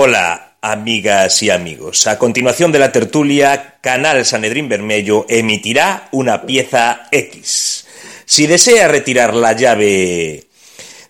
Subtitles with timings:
[0.00, 2.06] Hola, amigas y amigos.
[2.06, 7.84] A continuación de la tertulia, Canal Sanedrín Bermello emitirá una pieza X.
[8.24, 10.46] Si desea retirar la llave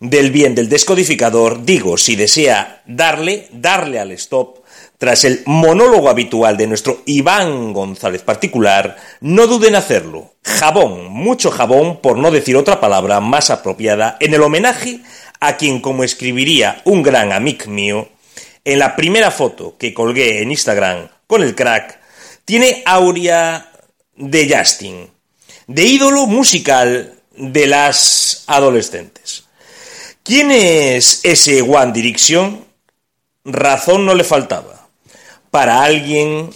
[0.00, 4.60] del bien del descodificador, digo, si desea darle, darle al stop,
[4.96, 10.32] tras el monólogo habitual de nuestro Iván González particular, no duden en hacerlo.
[10.42, 15.00] Jabón, mucho jabón, por no decir otra palabra más apropiada, en el homenaje
[15.40, 18.08] a quien, como escribiría un gran amigo mío,
[18.68, 21.98] en la primera foto que colgué en Instagram con el crack,
[22.44, 23.72] tiene aurea
[24.14, 25.08] de Justin,
[25.66, 29.44] de ídolo musical de las adolescentes.
[30.22, 32.62] ¿Quién es ese One Direction?
[33.46, 34.86] Razón no le faltaba.
[35.50, 36.50] Para alguien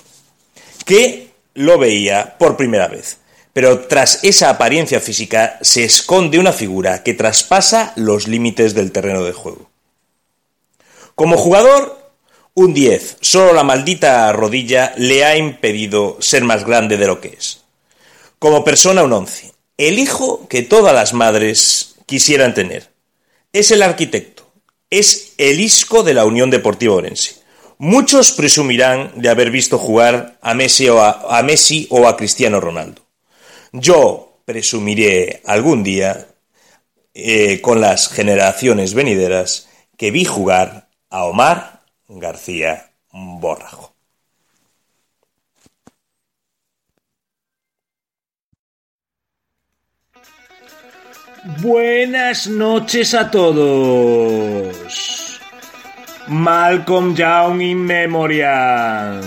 [0.84, 3.16] que lo veía por primera vez.
[3.54, 9.24] Pero tras esa apariencia física se esconde una figura que traspasa los límites del terreno
[9.24, 9.70] de juego.
[11.14, 12.01] Como jugador,
[12.54, 17.28] un 10, solo la maldita rodilla le ha impedido ser más grande de lo que
[17.28, 17.62] es.
[18.38, 22.90] Como persona, un 11, el hijo que todas las madres quisieran tener.
[23.52, 24.50] Es el arquitecto,
[24.90, 27.36] es el isco de la Unión Deportiva Orense.
[27.78, 33.02] Muchos presumirán de haber visto jugar a Messi o a, Messi o a Cristiano Ronaldo.
[33.72, 36.28] Yo presumiré algún día,
[37.14, 41.81] eh, con las generaciones venideras, que vi jugar a Omar
[42.18, 43.94] García Borrajo.
[51.60, 54.76] Buenas noches a todos.
[56.28, 59.20] Malcolm Young in Memoriam.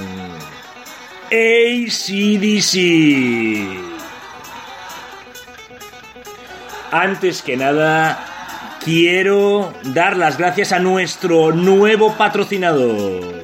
[1.30, 2.76] ACDC.
[6.92, 8.35] Antes que nada,
[8.86, 13.42] quiero dar las gracias a nuestro nuevo patrocinador,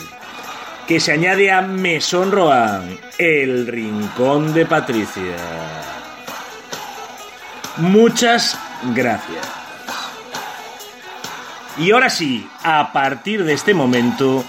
[0.88, 5.36] que se añade a Mesón Roan, el rincón de Patricia.
[7.78, 8.56] Muchas
[8.94, 9.48] gracias.
[11.80, 14.44] Y ahora sí, a partir de este momento,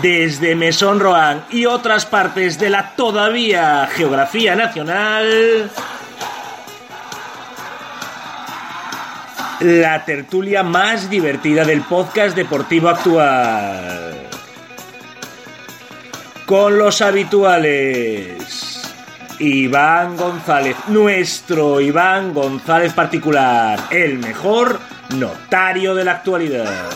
[0.00, 5.70] desde Mesón Roan y otras partes de la todavía geografía nacional,
[9.60, 14.14] la tertulia más divertida del podcast deportivo actual.
[16.46, 18.82] Con los habituales.
[19.40, 24.80] Iván González, nuestro Iván González particular, el mejor
[25.10, 26.90] notario de la actualidad.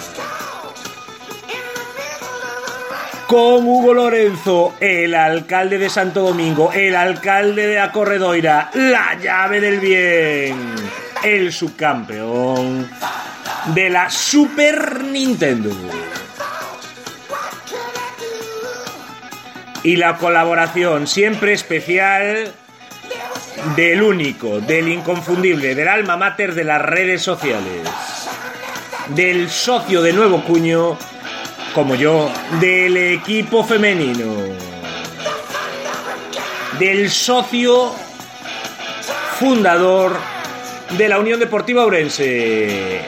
[3.28, 9.78] Con Hugo Lorenzo, el alcalde de Santo Domingo, el alcalde de Acorredoira, la llave del
[9.78, 10.74] bien,
[11.22, 12.90] el subcampeón
[13.74, 15.70] de la Super Nintendo.
[19.84, 22.52] Y la colaboración siempre especial
[23.76, 27.88] del único, del inconfundible, del alma mater de las redes sociales,
[29.08, 30.96] del socio de nuevo cuño,
[31.74, 34.34] como yo, del equipo femenino,
[36.78, 37.94] del socio
[39.38, 40.31] fundador
[40.96, 43.00] de la Unión Deportiva Ourense,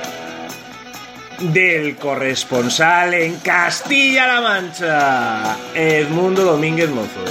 [1.39, 7.25] del corresponsal en Castilla-La Mancha, Edmundo Domínguez Mozo.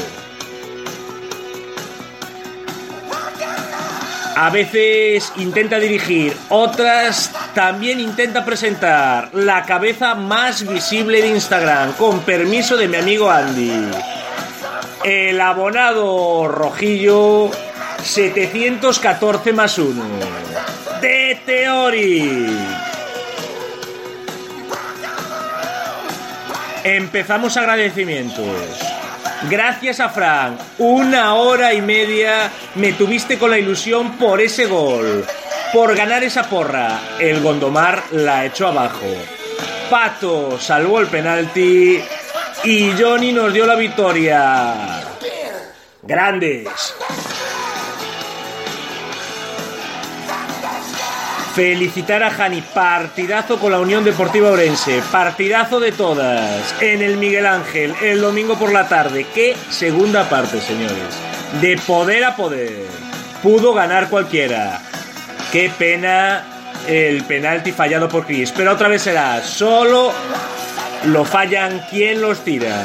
[4.36, 12.19] A veces intenta dirigir, otras también intenta presentar la cabeza más visible de Instagram, con
[12.22, 13.92] permiso de mi amigo Andy.
[15.04, 17.51] El abonado rojillo
[18.03, 20.03] 714 más 1
[21.01, 22.57] de Theory.
[26.83, 28.45] Empezamos agradecimientos.
[29.50, 35.25] Gracias a Frank, una hora y media me tuviste con la ilusión por ese gol,
[35.73, 37.00] por ganar esa porra.
[37.19, 39.07] El Gondomar la echó abajo.
[39.89, 42.01] Pato salvó el penalti
[42.63, 45.03] y Johnny nos dio la victoria.
[46.01, 46.67] Grandes.
[51.55, 57.45] Felicitar a Jani, partidazo con la Unión Deportiva Orense, partidazo de todas, en el Miguel
[57.45, 59.27] Ángel, el domingo por la tarde.
[59.35, 60.97] Qué segunda parte, señores.
[61.61, 62.88] De poder a poder.
[63.44, 64.81] Pudo ganar cualquiera.
[65.51, 66.44] Qué pena
[66.88, 68.51] el penalti fallado por Chris.
[68.51, 70.11] Pero otra vez será, solo
[71.05, 72.83] lo fallan quien los tira.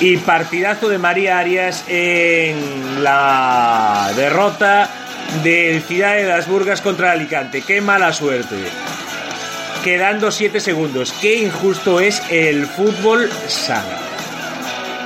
[0.00, 5.01] Y partidazo de María Arias en la derrota
[5.42, 7.62] del Ciudad de las Burgas contra Alicante.
[7.62, 8.56] ¡Qué mala suerte!
[9.82, 11.12] quedando 7 segundos.
[11.20, 13.98] Qué injusto es el fútbol sala.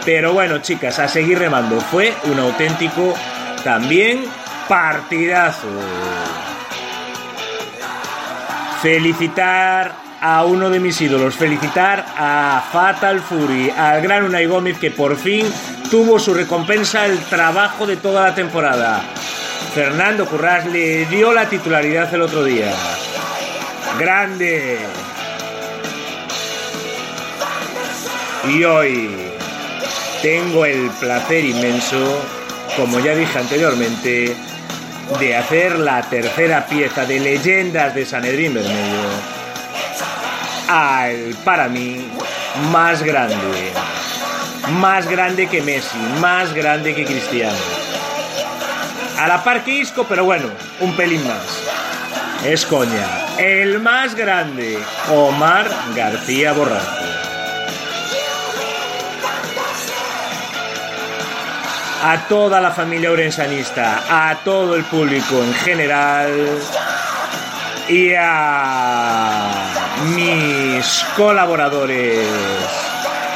[0.05, 1.81] Pero bueno, chicas, a seguir remando.
[1.81, 3.15] Fue un auténtico
[3.65, 4.25] también
[4.69, 5.69] partidazo.
[8.83, 14.91] Felicitar a uno de mis ídolos, felicitar a Fatal Fury, al gran Unai Gómez que
[14.91, 15.47] por fin
[15.91, 19.03] tuvo su recompensa el trabajo de toda la temporada.
[19.77, 22.73] Fernando Currás le dio la titularidad el otro día.
[23.99, 24.79] Grande.
[28.49, 29.11] Y hoy
[30.23, 32.25] tengo el placer inmenso,
[32.75, 34.35] como ya dije anteriormente,
[35.21, 39.11] de hacer la tercera pieza de leyendas de Sanedrín Bermejo
[40.69, 42.11] al, para mí,
[42.73, 43.73] más grande.
[44.71, 47.86] Más grande que Messi, más grande que Cristiano.
[49.19, 50.49] A la par que Isco, pero bueno,
[50.81, 51.63] un pelín más.
[52.45, 53.09] Es coña.
[53.39, 54.79] El más grande,
[55.11, 57.07] Omar García Borrasco.
[62.03, 66.31] a toda la familia orensanista, a todo el público en general
[67.89, 69.51] y a
[70.15, 72.25] mis colaboradores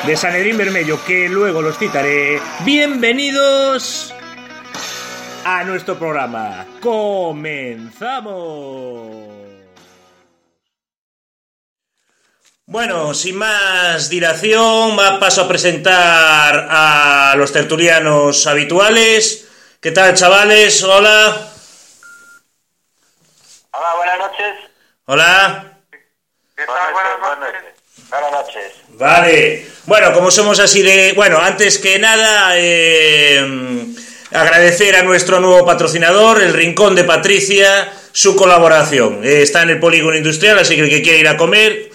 [0.06, 2.40] de Sanedrín Bermello, que luego los citaré.
[2.64, 4.14] Bienvenidos
[5.52, 6.64] a nuestro programa.
[6.81, 8.31] ¡Comenzamos!
[12.67, 19.49] Bueno, sin más dilación, paso a presentar a los tertulianos habituales.
[19.81, 20.85] ¿Qué tal, chavales?
[20.85, 21.49] Hola.
[23.73, 24.55] Hola, buenas noches.
[25.06, 25.79] Hola.
[25.91, 26.93] ¿Qué tal?
[26.93, 27.62] Buenas, noches.
[28.08, 28.73] Buenas noches.
[28.91, 29.67] Vale.
[29.87, 31.12] Bueno, como somos así de...
[31.14, 33.44] Bueno, antes que nada, eh,
[34.32, 39.20] agradecer a nuestro nuevo patrocinador, el Rincón de Patricia, su colaboración.
[39.24, 41.90] Eh, está en el polígono industrial, así que el que quiera ir a comer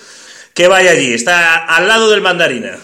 [0.56, 2.78] que vaya allí, está al lado del mandarina.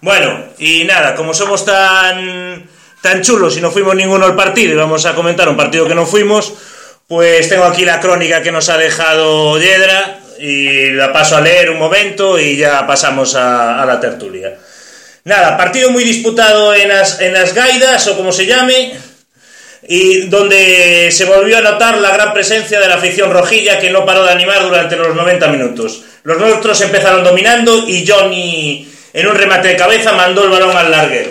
[0.00, 2.68] Bueno, y nada, como somos tan,
[3.00, 5.94] tan chulos y no fuimos ninguno al partido y vamos a comentar un partido que
[5.94, 6.52] no fuimos,
[7.06, 11.70] pues tengo aquí la crónica que nos ha dejado Yedra y la paso a leer
[11.70, 14.58] un momento y ya pasamos a, a la tertulia.
[15.24, 18.92] Nada, partido muy disputado en las, en las Gaidas o como se llame,
[19.86, 24.04] y donde se volvió a notar la gran presencia de la afición rojilla que no
[24.04, 26.02] paró de animar durante los 90 minutos.
[26.22, 30.90] Los nuestros empezaron dominando y Johnny en un remate de cabeza mandó el balón al
[30.90, 31.30] larguero.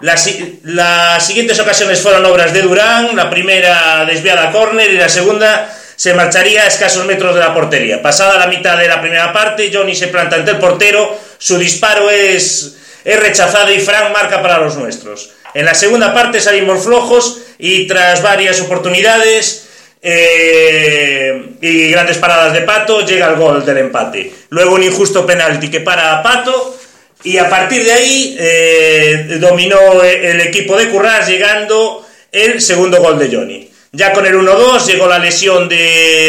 [0.00, 0.28] Las,
[0.64, 5.70] las siguientes ocasiones fueron obras de Durán, la primera desviada a córner y la segunda
[5.96, 8.02] se marcharía a escasos metros de la portería.
[8.02, 12.10] Pasada la mitad de la primera parte, Johnny se planta ante el portero, su disparo
[12.10, 15.32] es, es rechazado y Frank marca para los nuestros.
[15.52, 19.68] En la segunda parte salimos flojos y tras varias oportunidades
[20.02, 24.32] eh, y grandes paradas de Pato llega el gol del empate.
[24.50, 26.76] Luego un injusto penalti que para Pato
[27.22, 33.18] y a partir de ahí eh, dominó el equipo de Currás llegando el segundo gol
[33.18, 33.70] de Johnny.
[33.92, 35.76] Ya con el 1-2 llegó la lesión de,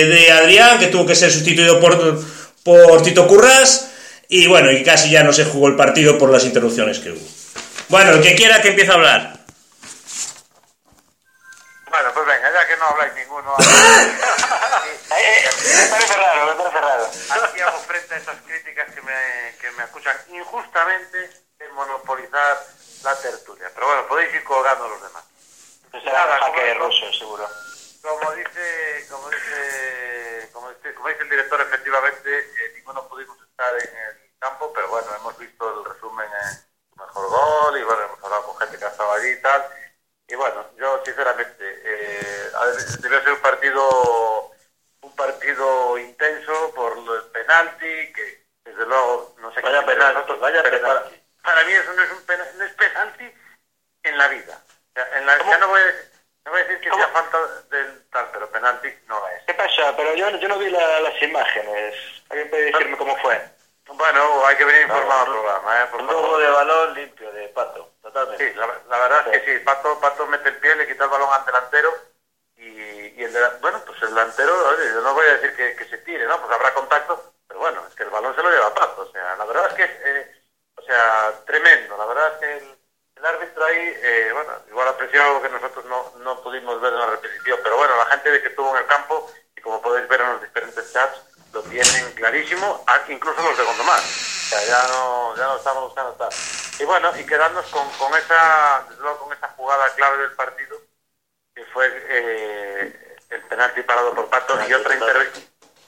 [0.05, 2.23] de, Adrián que tuvo que ser sustituido por,
[2.63, 3.89] por Tito Currás
[4.27, 7.27] y bueno, y casi ya no se jugó el partido por las interrupciones que hubo.
[7.89, 9.39] Bueno, el que quiera que empiece a hablar.
[11.89, 13.55] Bueno, pues venga, ya que no habláis ninguno.
[13.57, 13.65] me
[15.89, 17.09] parece raro, me parece raro.
[17.45, 21.29] Aquí hago frente a esas críticas que me, que me acusan injustamente
[21.59, 22.57] de monopolizar
[23.03, 23.71] la tertulia.
[23.73, 25.23] Pero bueno, podéis ir colgando los demás.
[25.91, 27.47] Pues nada, jaque ruso, seguro.
[28.01, 33.89] Como dice, como dice, como dice, como dice el director, efectivamente, eh, ninguno pudimos estar
[33.89, 38.23] en el campo, pero bueno, hemos visto el resumen en mejor gol y bueno, hemos
[38.23, 39.65] hablado con gente que ha estado allí y tal.
[40.27, 42.51] Y bueno, yo sinceramente, eh,
[42.99, 44.51] debió ser un partido
[45.01, 50.39] un partido intenso por el penalti, que desde luego no sé vaya qué penalti, nosotros,
[50.39, 51.23] vaya pero penalti.
[51.43, 53.33] Para, para, mí eso no es un penalti, no es penalti
[54.03, 54.59] en la vida.
[54.65, 55.85] O sea, en la, ya no voy, a,
[56.45, 57.03] no voy a decir que ¿Cómo?
[57.03, 57.37] sea falta
[57.69, 59.43] del tal, pero penalti no es.
[59.45, 59.95] ¿Qué pasa?
[59.95, 61.95] Pero yo, yo no vi la- las imágenes.
[62.29, 63.39] ¿Alguien puede decirme cómo fue?
[63.87, 65.87] Bueno, hay que venir informado al programa, ¿eh?
[65.91, 66.39] Por Un favor.
[66.41, 68.49] de balón limpio, de pato, totalmente.
[68.51, 71.09] Sí, la, la verdad es que sí, Pato, Pato mete el pie, le quita el
[71.11, 71.93] balón al delantero
[72.57, 75.85] y, y el dela- bueno, pues el delantero, yo no voy a decir que, que
[75.85, 76.39] se tire, ¿no?
[76.41, 79.35] Pues habrá contacto, pero bueno, es que el balón se lo lleva Pato, o sea,
[79.35, 80.41] la verdad es que es, eh,
[80.77, 82.75] o sea, tremendo, la verdad es que el,
[83.17, 86.99] el árbitro ahí, eh, bueno, igual apreció algo que nosotros no, no pudimos ver en
[86.99, 90.07] la repetición, pero bueno, la gente de que estuvo en el campo, y como podéis
[90.09, 91.21] ver en los diferentes chats,
[91.55, 93.99] lo tienen clarísimo, ah, incluso los de Gondomar.
[93.99, 96.29] O sea, ya no, ya no estamos buscando tal.
[96.77, 100.77] Y bueno, y quedarnos con, con esa, luego, con esa jugada clave del partido,
[101.55, 104.95] que fue eh, el penalti parado por Pato y otra,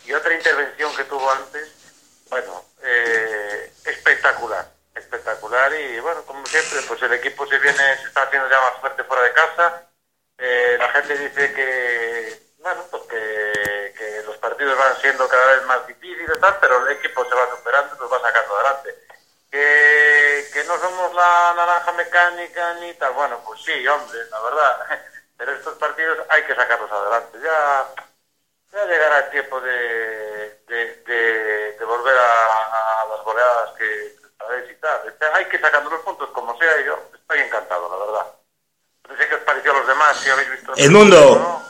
[0.06, 1.70] y otra intervención que tuvo antes,
[2.30, 8.24] bueno, eh, espectacular, espectacular y bueno, como siempre, pues el equipo se viene, se está
[8.24, 9.84] haciendo ya más fuerte fuera de casa.
[10.38, 13.87] Eh, la gente dice que, bueno, pues que,
[14.50, 18.00] partidos van siendo cada vez más difíciles, tal, pero el equipo se va superando y
[18.00, 18.96] los va sacando adelante.
[19.52, 24.78] Que, que no somos la naranja mecánica ni tal, bueno, pues sí, hombre, la verdad,
[25.38, 27.40] pero estos partidos hay que sacarlos adelante.
[27.44, 27.88] Ya,
[28.72, 34.72] ya llegará el tiempo de, de, de, de volver a, a las goleadas que sabéis
[34.72, 35.14] y tal.
[35.34, 38.34] Hay que sacando los puntos como sea y yo estoy encantado, la verdad.
[39.10, 40.74] No sé qué os pareció a los demás, si habéis visto...
[40.76, 41.18] El mundo.
[41.36, 41.68] ¿no?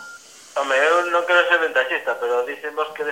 [0.58, 3.06] Home, eu non quero ser ventajista, pero dicemos que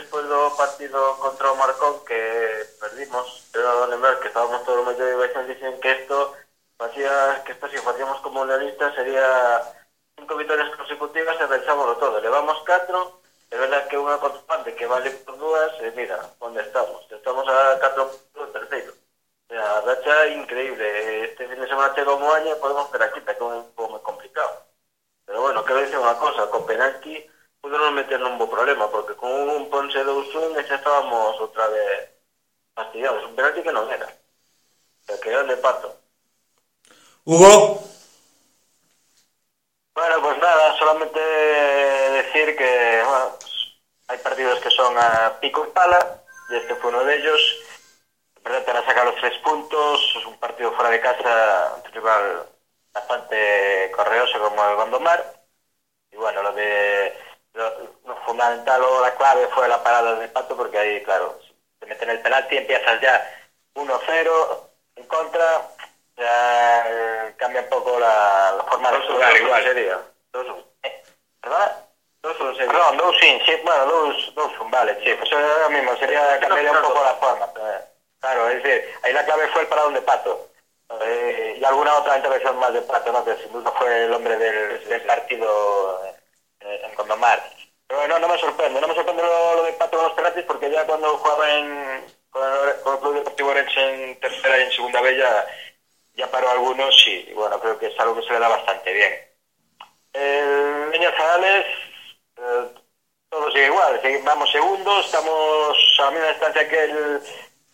[0.55, 5.79] partido contra Marcón que perdimos, pero lembrar que estábamos todos os medios de Baixón dicen
[5.79, 6.33] que esto
[6.77, 9.61] facía, que esto si facíamos como lealistas sería
[10.17, 12.19] cinco vitorias consecutivas e venchámoslo todo.
[12.19, 13.21] Levamos catro,
[13.51, 17.05] é verdad que unha constante que vale por dúas, e mira, onde estamos?
[17.11, 18.91] Estamos a catro do terceiro.
[19.45, 21.25] O sea, racha increíble.
[21.25, 24.65] Este fin de semana chega e podemos ver que é un pouco moi complicado.
[25.25, 27.21] Pero bueno, quero dicir unha cosa, co penalti
[27.61, 32.13] puderon meter nun bo problema, porque con un Ponce 2-1 xa estábamos outra vez
[32.77, 33.25] fastidiados.
[33.25, 34.05] Un penalti que non era.
[34.05, 35.89] O sea, que era de pato.
[37.25, 37.81] Hugo,
[39.95, 43.31] Bueno, pues nada, solamente decir que bueno,
[44.07, 47.41] hay partidos que son a pico y pala, y este fue uno de ellos.
[48.43, 52.45] para sacar los tres puntos, es un partido fuera de casa, un rival
[52.93, 55.33] bastante correoso como el Gondomar.
[56.11, 57.17] Y bueno, lo de
[57.53, 61.39] lo, fundamental o la clave fue la parada de Pato, porque ahí, claro,
[61.79, 65.69] te meten el penalti, empiezas ya 1-0 en contra,
[66.17, 69.63] ya eh, cambia un poco la, la forma de jugar igual.
[69.63, 69.99] Sería.
[70.31, 70.47] Dos,
[70.83, 71.03] eh,
[71.41, 71.85] ¿Verdad?
[72.21, 72.71] Dos un sería.
[72.71, 76.39] No, dos sin, sí, bueno, dos, dos un, vale, sí, pues eso ahora mismo, sería
[76.39, 77.49] cambiar un poco la forma.
[78.19, 80.49] Claro, es decir, ahí la clave fue el parado de Pato.
[81.01, 83.23] Eh, y alguna otra intervención más de Pato, ¿no?
[83.23, 86.01] que sin duda fue el hombre del, del partido
[86.61, 87.41] eh, en Condomar.
[87.87, 90.43] Pero no, no me sorprende, no me sorprende lo, lo de Pato con los penaltis
[90.45, 94.63] porque ya cuando jugaba en, con, el, con el Club Deportivo Orense en tercera y
[94.63, 95.47] en segunda B ya,
[96.15, 99.13] ya paró algunos y bueno, creo que es algo que se le da bastante bien.
[100.13, 100.85] El eh,
[101.17, 101.45] todo
[103.63, 107.21] igual, vamos segundos, estamos a la misma distancia que el,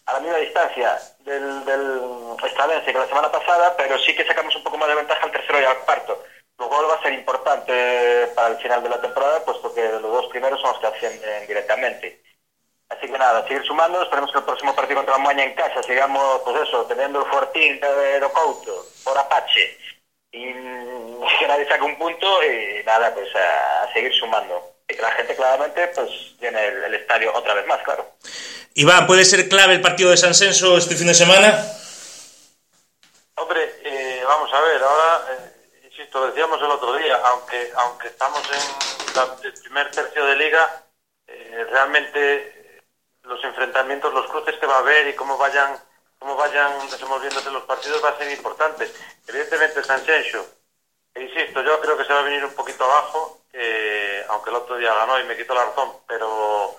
[0.05, 2.01] a la misma distancia del, del
[2.43, 5.31] Estradense que la semana pasada, pero sí que sacamos un poco más de ventaja al
[5.31, 6.23] tercero y al cuarto.
[6.57, 10.01] Lo cual va a ser importante para el final de la temporada, puesto que los
[10.01, 12.21] dos primeros son los que ascienden directamente.
[12.89, 15.81] Así que nada, seguir sumando, esperemos que el próximo partido contra la Moaña en casa
[15.81, 19.77] sigamos, pues eso, teniendo el Fortín de Docouto por Apache
[20.31, 20.53] y
[21.39, 24.70] que nadie saque un punto y nada, pues a, a seguir sumando.
[24.91, 28.15] Y que la gente claramente pues llene el, el estadio otra vez más, claro.
[28.73, 31.65] Iván, ¿puede ser clave el partido de San Senso este fin de semana?
[33.35, 38.07] Hombre, eh, vamos a ver, ahora, eh, insisto, lo decíamos el otro día, aunque aunque
[38.09, 40.83] estamos en la- el primer tercio de liga,
[41.27, 42.81] eh, realmente eh,
[43.23, 45.77] los enfrentamientos, los cruces que va a haber y cómo vayan
[46.19, 48.91] cómo vayan desenvolviéndose los partidos va a ser importantes.
[49.27, 50.60] Evidentemente San Xenxo, e
[51.15, 53.41] insisto, yo creo que se va a venir un poquito abajo,
[54.29, 56.77] aunque el otro día ganó y me quitó la razón, pero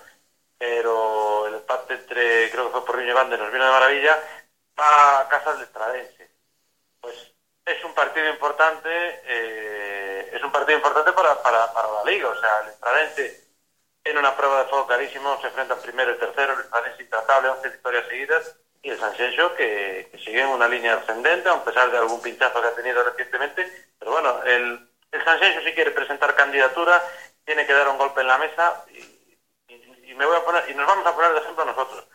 [0.63, 4.17] pero el empate entre, creo que fue por Riño y Bande, nos vino de maravilla,
[4.79, 6.31] va a casa del Estradense.
[7.01, 7.15] Pues
[7.65, 8.89] es un partido importante,
[9.25, 13.43] eh, es un partido importante para, para, para la liga, o sea, el Estradense
[14.05, 17.69] en una prueba de fuego clarísimo, se enfrentan primero y tercero, el Estradense intratable, 11
[17.69, 22.21] victorias seguidas, y el San que, sigue en una línea ascendente, a pesar de algún
[22.21, 23.65] pinchazo que ha tenido recientemente,
[23.97, 27.01] pero bueno, el, el San si quiere presentar candidatura,
[27.45, 30.85] tiene que dar un golpe en la mesa, y, me voy a poner, y nos
[30.85, 32.05] vamos a poner de ejemplo nosotros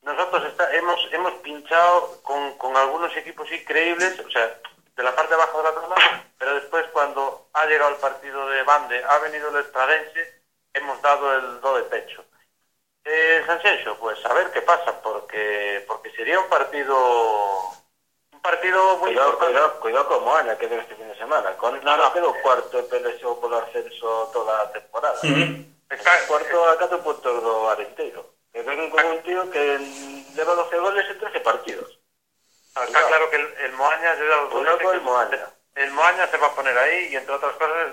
[0.00, 4.58] nosotros está- hemos hemos pinchado con, con algunos equipos increíbles, o sea,
[4.96, 8.62] de la parte abajo de la tabla, pero después cuando ha llegado el partido de
[8.64, 10.42] Bande, ha venido el Estradense,
[10.74, 12.24] hemos dado el do de pecho.
[13.04, 16.96] Eh, San Xenxo, pues a ver qué pasa, porque porque sería un partido
[18.32, 19.52] un partido muy Cuidado, importante.
[19.54, 21.56] cuidado, cuidado con Moana, que es este fin de semana.
[21.56, 25.18] Con, no, no, quedó cuarto de PLSO por ascenso toda la temporada.
[25.90, 28.24] Está- Cuarto a 4 puntos do Arenteiro.
[28.52, 29.78] Que ven con un tío que
[30.34, 31.98] lleva 12 goles en 13 partidos.
[32.74, 35.46] No, está claro que el, el Moaña, ya os Cuidado con el Moaña.
[35.74, 37.92] el Moaña se va a poner ahí y entre otras cosas,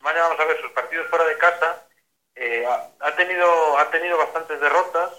[0.00, 1.82] Moaña vamos a ver sus partidos fuera de casa.
[2.36, 2.64] Eh,
[3.00, 5.10] ha, tenido ha tenido bastantes derrotas,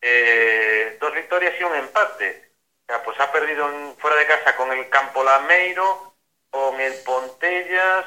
[0.00, 2.40] eh, dos victorias y un empate.
[2.84, 6.12] O sea, pues ha perdido en- fuera de casa con el Campo Lameiro,
[6.50, 8.06] con el Pontellas,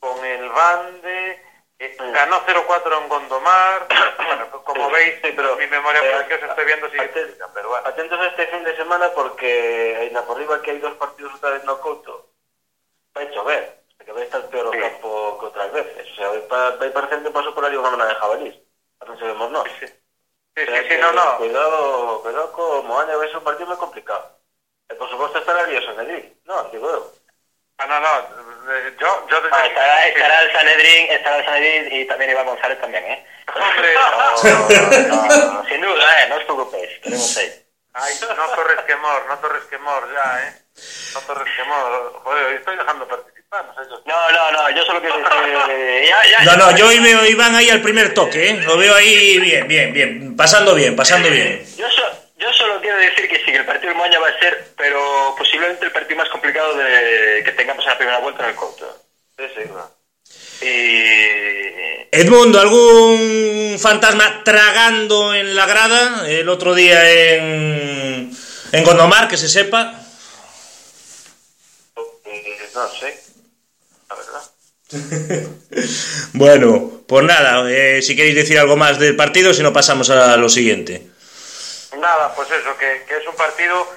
[0.00, 1.42] con el Bande,
[1.78, 3.86] Eh, ganó 0-4 en Gondomar.
[4.16, 7.04] bueno, pues como Sí, veis, sí, pero, mi memoria eh, os estoy viendo sin aten-
[7.04, 7.86] explica, pero bueno.
[7.86, 11.36] Atentos a este fin de semana porque aí na por riba que hai dos partidos
[11.36, 12.32] outra vez no Couto
[13.12, 14.78] vai chover, que vai estar peor o Sí.
[14.78, 15.10] campo
[15.42, 16.06] que outras veces.
[16.06, 18.54] O sea, vai, pa, vai parecer que pasou por ali unha mena de jabalís.
[19.02, 19.66] Non sabemos nós.
[19.82, 21.26] Sí, sí, O sea sí, sí, no, no.
[21.42, 24.38] Cuidado, cuidado co Moaña, vai ser un partido moi complicado.
[24.86, 26.30] E por suposto estará ali o Sanedrín.
[26.46, 27.02] Non, digo eu.
[27.82, 28.14] Ah, no, no.
[28.72, 32.46] eh, Yo, yo desde Ah, estará, estará el Sanedrín, estará el Sanedrín y también Iván
[32.46, 33.18] González también, ¿eh?
[33.52, 36.26] Hombre, No, no, sin duda, ¿eh?
[36.30, 37.50] No os preocupéis, tenemos ahí.
[37.94, 40.50] ay, no torres quemor, no torres quemor ya, ¿eh?
[41.14, 41.20] No
[42.24, 44.02] hoy estoy dejando participar, no sé yo.
[44.04, 45.32] No, no, no, yo solo quiero decir...
[46.08, 48.60] Ya, ya, No, no, yo hoy veo a Iván ahí al primer toque, ¿eh?
[48.64, 50.36] Lo veo ahí bien, bien, bien.
[50.36, 51.64] Pasando bien, pasando bien.
[51.76, 54.38] Yo, so- yo solo quiero decir que sí, que el partido del Moña va a
[54.38, 58.50] ser, pero posiblemente el partido más complicado de, que tengamos en la primera vuelta en
[58.50, 58.96] el Couto.
[59.38, 60.66] Sí, sí.
[60.66, 62.08] Y...
[62.12, 68.30] Edmundo, ¿algún fantasma tragando en la grada el otro día en,
[68.72, 69.94] en Gondomar, que se sepa?
[72.76, 73.14] Eh, non sei.
[74.08, 74.44] A verdad.
[76.32, 80.36] Bueno, pues nada, eh, si queréis decir algo más del partido, si no pasamos a
[80.36, 81.08] lo siguiente.
[81.98, 83.88] Nada, pues eso, que, que es un partido,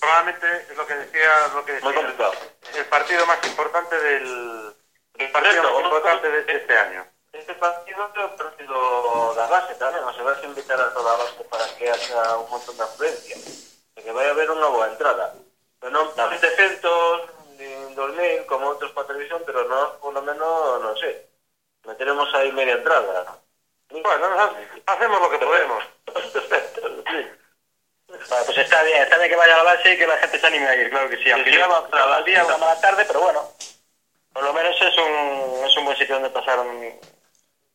[0.00, 2.32] probablemente es lo que decía, lo que decía, Muy complicado.
[2.76, 4.72] el partido más importante del,
[5.18, 5.80] el partido más ¿no?
[5.80, 7.04] importante de este año.
[7.32, 11.16] Este partido é o partido da base tamén, o sea, vas a invitar a toda
[11.16, 13.36] a base para que haxa un montón de afluencia.
[13.96, 15.32] Que vai haber unha boa entrada.
[15.80, 17.41] Pero non 700,
[17.92, 21.28] nin 2000, como outros para televisión, pero nós, por lo menos, non sei,
[21.84, 23.36] meteremos aí media entrada.
[23.92, 24.26] Bueno,
[24.86, 25.84] hacemos lo que podemos.
[27.12, 27.28] Sí.
[28.28, 30.38] Bueno, pues está bien, está bien que vaya a la base y que la gente
[30.38, 31.30] se anime a ir, claro que sí.
[31.30, 32.14] Aunque sí, lleva claro.
[32.14, 33.50] al día una mala tarde, pero bueno,
[34.32, 37.00] por lo menos es un, es un buen sitio donde pasar un...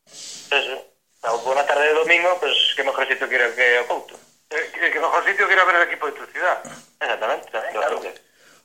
[0.05, 0.85] Eso.
[1.23, 4.15] Una buena tarde de domingo, pues qué mejor sitio que, que Couto.
[4.49, 6.61] Eh, que, que mejor sitio quiero ver el equipo de tu ciudad.
[6.99, 8.01] Exactamente, claro.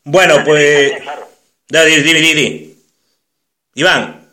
[0.05, 1.03] Bueno, pues...
[1.03, 1.32] Claro.
[1.73, 2.47] Da, di, di, di, di.
[3.81, 4.29] Iván,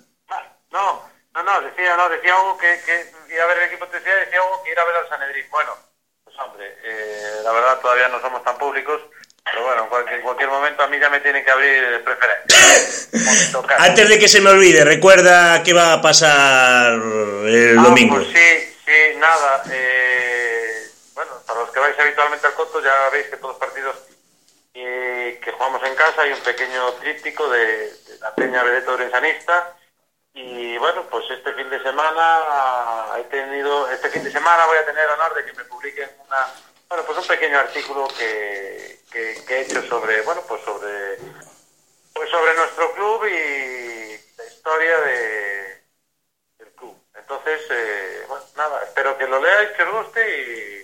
[0.71, 3.97] No, no, no, decía, no, decía algo que, que ir a ver el equipo de
[3.97, 5.45] tu ciudad, decía algo que ir a ver al Sanedrín.
[5.49, 5.71] Bueno,
[6.25, 9.02] pues hombre, eh, la verdad todavía no somos tan públicos,
[9.45, 13.78] pero bueno, en cualquier, en cualquier momento a mí ya me tienen que abrir preferencia.
[13.80, 18.15] Antes de que se me olvide, recuerda qué va a pasar el Ah, domingo.
[18.17, 19.63] pues sí, sí, nada.
[19.71, 23.95] eh, bueno, para los que vais habitualmente al Coto ya veis que todos los partidos
[24.82, 29.76] eh, que jugamos en casa hay un pequeño tríptico de, la Peña Vedeto Orensanista
[30.34, 34.86] y bueno, pues este fin de semana he tenido, este fin de semana voy a
[34.86, 36.48] tener honor de que me publiquen una,
[36.88, 39.00] bueno, pues un pequeño artículo que
[39.50, 41.18] he hecho sobre, bueno, pues sobre,
[42.13, 45.84] pues sobre nuestro club y la historia de,
[46.58, 46.96] del club.
[47.15, 50.79] Entonces, eh, bueno, nada, espero que lo leáis, que os guste y,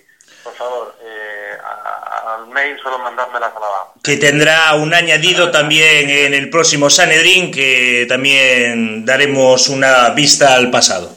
[0.46, 3.66] por favor, eh, a- al mail solo mandármelas a la
[4.02, 10.70] que tendrá un añadido también en el próximo Sanedrín, que también daremos una vista al
[10.70, 11.10] pasado.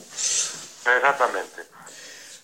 [0.98, 1.62] Exactamente.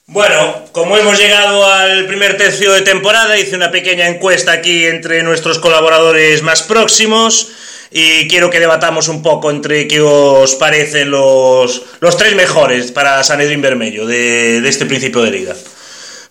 [0.08, 5.24] Bueno, como hemos llegado al primer tercio de temporada, hice una pequeña encuesta aquí entre
[5.24, 7.48] nuestros colaboradores más próximos
[7.90, 13.24] y quiero que debatamos un poco entre qué os parecen los, los tres mejores para
[13.24, 15.56] Sanedrín Bermello de, de este principio de liga.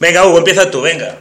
[0.05, 1.17] Venga, Hugo, empieza tú, venga.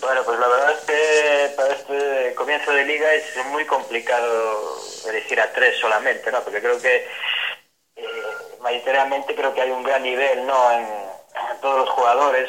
[0.00, 5.38] Bueno, pues la verdad es que para este comienzo de liga es muy complicado elegir
[5.42, 6.42] a tres solamente, ¿no?
[6.42, 7.06] Porque creo que
[7.96, 8.04] eh,
[8.62, 10.72] mayoritariamente creo que hay un gran nivel, ¿no?
[10.72, 12.48] En, en todos los jugadores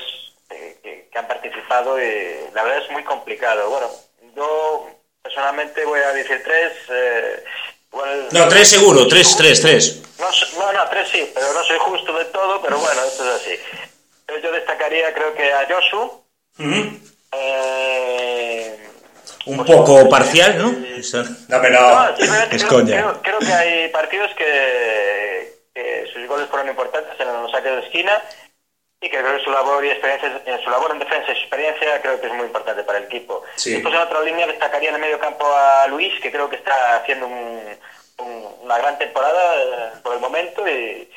[0.51, 3.69] eh, que, que han participado y la verdad es muy complicado.
[3.69, 3.89] Bueno,
[4.37, 4.87] yo
[5.21, 6.71] personalmente voy a decir tres.
[6.87, 7.43] eh,
[7.91, 10.01] igual- No, tres seguro, tres, tres, tres.
[10.17, 10.29] no,
[10.61, 13.59] no, no, tres sí, pero no soy justo de todo, pero bueno, esto es así.
[14.27, 16.23] Pero yo destacaría creo que a Josu.
[17.33, 18.77] Eh,
[19.45, 20.71] Un poco parcial, ¿no?
[20.71, 22.09] No, pero no,
[22.51, 22.95] es creo, coña.
[22.97, 27.79] creo- creo que hay partidos que, que sus goles fueron importantes en los saques de
[27.85, 28.21] esquina
[28.99, 31.41] y que creo que su labor y experiencia, en su labor en defensa y su
[31.41, 33.43] experiencia creo que es muy importante para el equipo.
[33.55, 33.73] Sí.
[33.73, 36.97] Después en otra línea destacaría en el medio campo a Luis, que creo que está
[36.97, 37.77] haciendo un-
[38.19, 41.07] un- una gran temporada eh, por el momento y,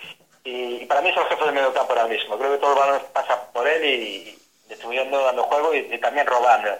[0.44, 2.38] y para mí es el jefe del medio campo ahora mismo.
[2.38, 6.78] Creo que todo el balón pasa por él y distribuyendo, dando juego y, también robando.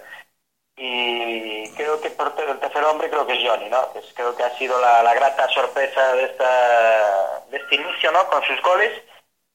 [0.75, 3.91] Y creo que el tercer hombre creo que es Johnny, ¿no?
[3.93, 8.27] Pues creo que ha sido la, grata sorpresa de esta de este inicio, ¿no?
[8.29, 8.91] Con sus goles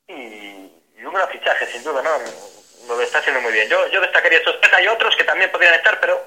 [0.06, 2.10] y, y un gran fichaje, sin duda, ¿no?
[2.86, 3.68] Lo está haciendo muy bien.
[3.68, 4.72] Yo, yo destacaría estos tres.
[4.74, 6.24] Hay otros que también podrían estar, pero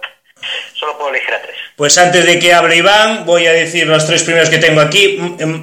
[0.74, 1.56] solo puedo elegir a tres.
[1.76, 5.18] Pues antes de que hable Iván, voy a decir los tres primeros que tengo aquí.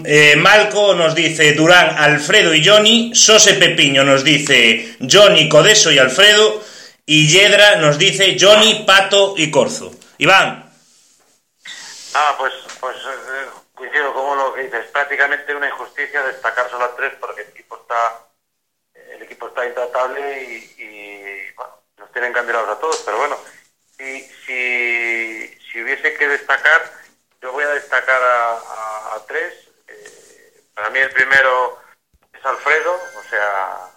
[0.04, 3.14] Eh, Malco nos dice Durán, Alfredo y Johnny.
[3.14, 6.62] Sose Pepiño nos dice Johnny, Codeso y Alfredo.
[7.04, 9.92] Y Yedra nos dice Johnny, Pato y Corzo.
[10.18, 10.72] Iván.
[12.14, 14.86] Ah, pues, pues eh, coincido con lo que dices.
[14.86, 18.26] Prácticamente una injusticia destacar solo a tres porque el equipo está,
[19.14, 23.02] el equipo está intratable y, y bueno, nos tienen candidatos a todos.
[23.04, 23.38] Pero bueno,
[23.98, 26.92] si, si, si hubiese que destacar,
[27.40, 29.68] yo voy a destacar a, tres.
[29.88, 31.78] Eh, para mí el primero
[32.32, 33.90] es Alfredo, o sea,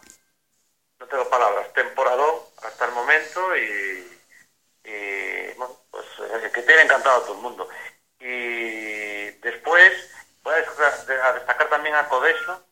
[1.00, 4.22] no tengo palabras, temporadón hasta el momento y,
[4.84, 5.54] y,
[5.92, 6.06] pues
[6.54, 7.70] que tiene encantado a todo el mundo.
[8.20, 10.10] Y después
[10.44, 12.64] voy a destacar, a destacar también a Codeso,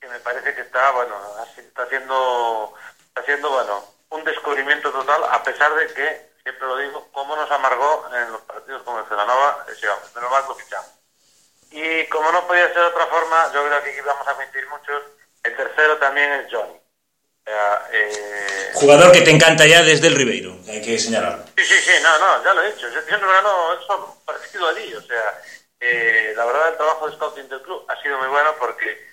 [0.00, 1.16] que me parece que está, bueno,
[1.56, 2.74] está haciendo,
[3.08, 7.50] está haciendo, bueno, un descubrimiento total, a pesar de que, siempre lo digo, cómo nos
[7.50, 10.90] amargó en los partidos con el Celanova ese hombre, menos mal lo fichamos.
[11.72, 14.64] Y como no podía ser de otra forma, yo creo que aquí vamos a mentir
[14.68, 15.02] muchos,
[15.42, 16.78] el tercero también es Johnny.
[17.44, 21.44] Sea, eh, Jugador que te encanta ya desde el Ribeiro, hay que señalarlo.
[21.56, 22.88] Sí, sí, sí, no, no, ya lo he hecho.
[22.90, 24.94] Yo siempre ganó eso parecido allí.
[24.94, 25.42] O sea,
[25.80, 29.04] eh, la verdad el trabajo de scouting del club ha sido muy bueno porque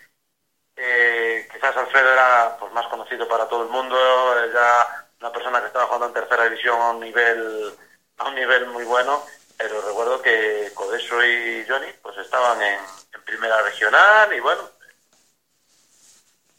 [0.75, 3.95] eh, quizás Alfredo era pues más conocido para todo el mundo,
[4.37, 7.73] eh, ya una persona que estaba jugando en tercera división a un nivel
[8.17, 9.25] a un nivel muy bueno,
[9.57, 12.77] pero recuerdo que Codeso y Johnny pues estaban en,
[13.13, 14.69] en primera regional y bueno,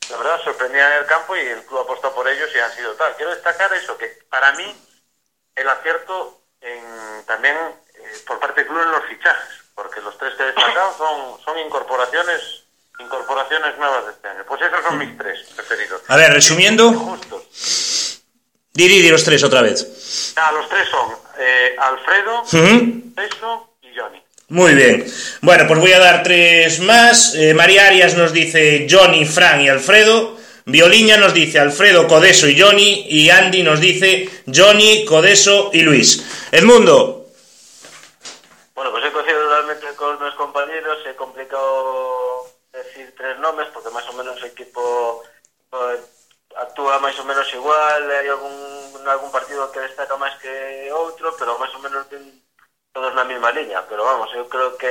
[0.08, 2.94] la verdad sorprendían en el campo y el club apostó por ellos y han sido
[2.94, 3.14] tal.
[3.16, 4.74] Quiero destacar eso, que para mí
[5.56, 10.34] el acierto en, también eh, por parte del club en los fichajes, porque los tres
[10.36, 12.62] que he destacado son, son incorporaciones
[12.98, 14.44] incorporaciones nuevas de este año.
[14.46, 16.00] Pues esos son mis tres preferidos.
[16.08, 17.42] A ver, resumiendo, Justos.
[18.74, 20.34] Diri, di los tres otra vez.
[20.34, 22.42] Ah, los tres son eh, Alfredo.
[23.14, 24.20] Peso y Johnny.
[24.48, 25.06] Muy bien.
[25.42, 27.36] Bueno, pues voy a dar tres más.
[27.36, 30.36] Eh, María Arias nos dice Johnny, Fran y Alfredo.
[30.64, 33.06] Violiña nos dice Alfredo, Codeso y Johnny.
[33.08, 36.48] Y Andy nos dice Johnny, Codeso y Luis.
[36.50, 37.28] Edmundo.
[38.74, 44.08] Bueno, pues he coincidido totalmente con mis compañeros, he complicado decir tres nombres porque más
[44.08, 45.22] o menos el equipo
[46.74, 48.50] actúa máis ou menos igual, hai algún,
[49.06, 50.50] algún partido que destaca máis que
[50.90, 52.18] outro, pero máis ou menos ten
[52.90, 54.90] todos na mesma liña, pero vamos, eu creo que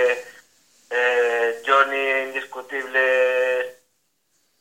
[0.88, 3.04] eh, Johnny indiscutible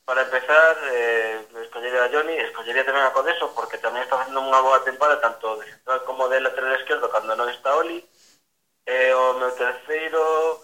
[0.03, 4.59] para empezar, eh, escollería a Johnny, escollería tamén a Codeso, porque tamén está facendo unha
[4.59, 9.15] boa temporada tanto de central como de lateral izquierdo, cando non está Oli, e eh,
[9.15, 10.59] o meu terceiro,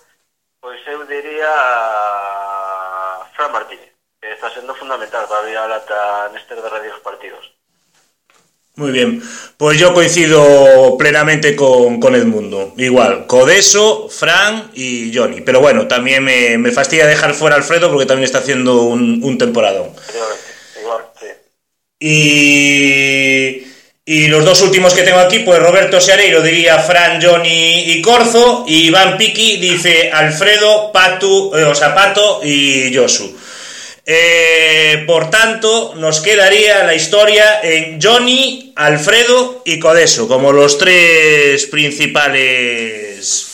[0.59, 3.98] pois eu diría a Fran Martínez.
[4.29, 7.53] Que está sendo fundamental para abrir a lata nestes derradeiros partidos.
[8.77, 9.23] Muy bien.
[9.57, 12.75] Pues yo coincido plenamente con, con Edmundo.
[12.77, 15.41] Igual, Codeso, Fran y Johnny.
[15.41, 19.21] Pero bueno, también me, me fastidia dejar fuera a Alfredo porque también está haciendo un,
[19.25, 19.91] un temporadón.
[20.81, 21.27] Igual, sí.
[21.99, 23.67] Y,
[24.05, 28.65] y los dos últimos que tengo aquí, pues Roberto Seareiro diría Fran, Johnny y Corzo.
[28.69, 33.37] Y Iván Piki dice Alfredo, Patu, eh, o sea, Pato y Josu.
[34.11, 41.67] Eh, por tanto, nos quedaría la historia en Johnny, Alfredo y Codeso, como los tres
[41.67, 43.45] principales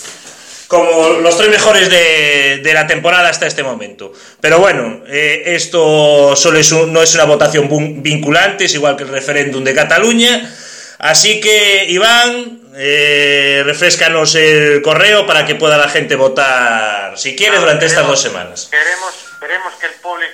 [0.69, 4.13] como los tres mejores de, de la temporada hasta este momento.
[4.41, 7.69] Pero bueno, eh, esto solo es un- no es una votación
[8.03, 10.53] vinculante, es igual que el referéndum de Cataluña.
[10.99, 17.57] Así que, Iván, eh, refrescanos el correo para que pueda la gente votar, si quiere,
[17.59, 18.69] Ah, durante estas dos semanas.
[18.71, 20.34] Queremos, queremos que el público,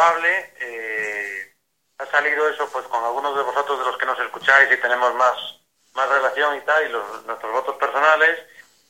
[0.00, 0.52] hable.
[0.60, 1.52] eh,
[1.98, 5.14] ha salido eso pues con algunos de vosotros de los que nos escucháis y tenemos
[5.14, 5.34] más,
[5.94, 8.38] más relación y tal, y los, nuestros votos personales.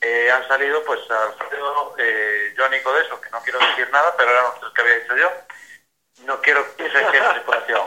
[0.00, 4.44] eh, han salido pues Alfredo, eh, Johnny Codeso, que no quiero decir nada, pero eran
[4.61, 5.32] los que había dicho yo.
[6.24, 7.82] No quiero que se quede manipulación.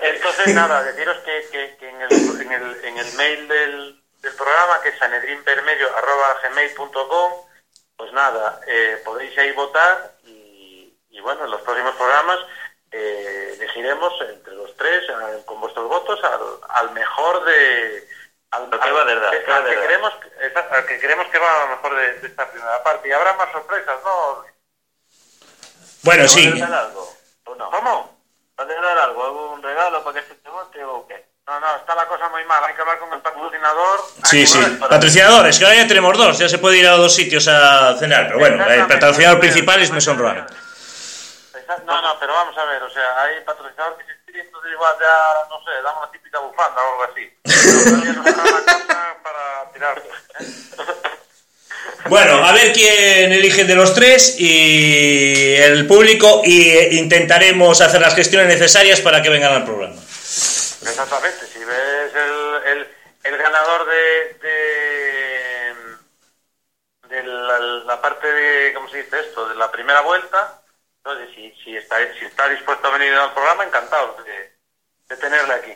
[0.00, 4.80] Entonces, nada, deciros que, que- en, el, en, el, en el mail del, del programa,
[4.82, 7.32] que es sanedrinvermello.gmail.com,
[7.96, 10.12] pues nada, eh, podéis ahí votar
[11.16, 12.38] y, bueno, en los próximos programas
[12.92, 18.08] eh, elegiremos entre los tres, eh, con vuestros votos, al, al mejor de...
[18.52, 19.88] Al, Lo que va de verdad, al- que al de que verdad.
[19.88, 20.12] queremos,
[20.70, 23.08] al que creemos que va a lo mejor de, de esta primera parte.
[23.08, 24.44] Y habrá más sorpresas, ¿no?
[26.02, 26.48] Bueno, sí.
[26.60, 27.12] ¿Va a algo?
[27.44, 27.70] ¿O no?
[27.70, 28.16] ¿Cómo?
[28.58, 29.24] ¿Va a regalar algo?
[29.24, 31.26] ¿Algún regalo para que se te vote o qué?
[31.46, 32.62] No, no, está la cosa muy mal.
[32.64, 34.00] Hay que hablar con el patrocinador.
[34.24, 34.58] Sí, sí.
[34.80, 38.26] Patrocinadores, que ahora ya tenemos dos, ya se puede ir a dos sitios a cenar,
[38.28, 40.46] pero bueno, el patrocinador principal es Mesón Roano.
[41.84, 45.48] No, no, pero vamos a ver, o sea, hay patrocinador que se entonces igual ya,
[45.48, 47.32] no sé, damos una típica bufanda o algo así.
[49.22, 50.02] Para tirarlo.
[50.40, 50.46] ¿eh?
[52.08, 58.14] Bueno, a ver quién elige de los tres y el público y intentaremos hacer las
[58.14, 59.96] gestiones necesarias para que vengan al programa.
[59.96, 62.88] Exactamente, si ves el, el,
[63.24, 65.74] el ganador de, de,
[67.08, 69.48] de la, la parte de, ¿cómo se dice esto?
[69.48, 70.60] De la primera vuelta,
[71.06, 75.54] entonces si, si, está, si está dispuesto a venir al programa, encantado de, de tenerle
[75.54, 75.72] aquí.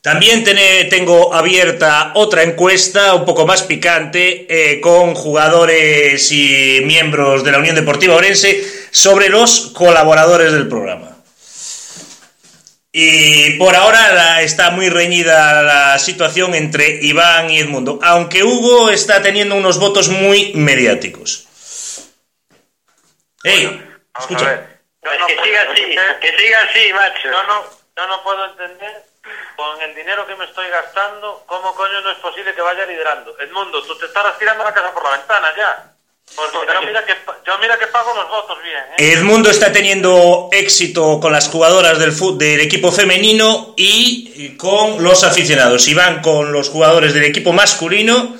[0.00, 0.44] También
[0.88, 7.58] tengo abierta otra encuesta un poco más picante eh, con jugadores y miembros de la
[7.58, 11.16] Unión Deportiva Orense sobre los colaboradores del programa.
[12.90, 18.88] Y por ahora la- está muy reñida la situación entre Iván y Edmundo, aunque Hugo
[18.88, 21.46] está teniendo unos votos muy mediáticos.
[23.44, 23.87] ¡Ey!
[24.18, 24.46] Vamos Escucha.
[24.46, 24.78] a ver.
[25.02, 25.82] Es no que puedo- siga así,
[26.20, 27.24] que siga así, macho.
[27.30, 27.64] Yo no,
[27.96, 29.04] yo no puedo entender
[29.56, 33.36] con el dinero que me estoy gastando cómo coño no es posible que vaya liderando.
[33.38, 35.92] Edmundo, tú te estarás tirando la casa por la ventana ya.
[36.36, 37.14] Porque yo mira que,
[37.46, 38.76] yo mira que pago los votos bien.
[38.98, 39.12] ¿eh?
[39.14, 45.88] Edmundo está teniendo éxito con las jugadoras del, del equipo femenino y con los aficionados.
[45.88, 48.36] Iván con los jugadores del equipo masculino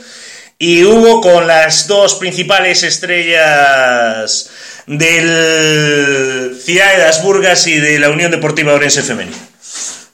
[0.59, 4.51] y Hugo con las dos principales estrellas
[4.89, 9.37] del Ciudad de las Burgas y de la Unión Deportiva Orense Femenina.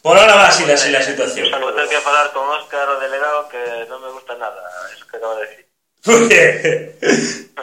[0.03, 1.49] Por ahora va así la, la situación.
[1.51, 3.59] Ter que falar con Óscar, o delegado, que
[3.89, 4.61] non me gusta nada
[4.93, 5.65] eso que acaba de decir.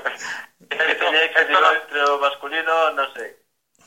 [0.71, 1.05] Esto
[1.51, 3.29] no- entre masculino, non sei.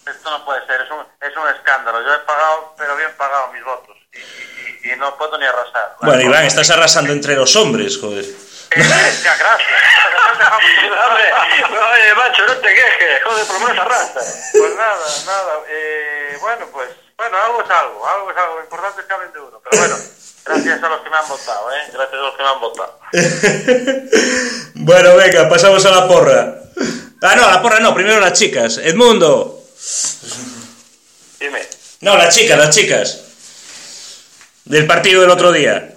[0.04, 1.98] Esto no puede ser, es un, es un escándalo.
[2.04, 3.96] Yo he pagado, pero bien pagado mis votos.
[4.12, 5.96] Y, y- y- y no puedo ni arrasar.
[6.02, 8.24] Bueno, Iván, estás arrasando entre los hombres, joder.
[8.76, 9.68] Eh, ya, gracias.
[10.38, 10.62] Dejamos-
[11.04, 11.26] Hombre,
[11.78, 14.22] oye, macho, non te quejes, joder, por lo menos arrastra.
[14.52, 15.52] Pues nada, nada.
[15.68, 18.54] Eh, bueno, pues, bueno, algo es algo, algo es algo.
[18.56, 19.60] Lo importante es que hablen de uno.
[19.62, 19.96] Pero bueno,
[20.44, 21.82] gracias a los que me han votado, ¿eh?
[21.92, 22.98] Gracias a los que me han votado.
[24.76, 26.54] Bueno, venga, pasamos a la porra.
[27.22, 28.76] Ah, no, la porra no, primero las chicas.
[28.78, 29.62] Edmundo.
[31.40, 31.62] Dime.
[32.00, 33.20] No, las chicas, las chicas.
[34.64, 35.93] Del partido del otro día.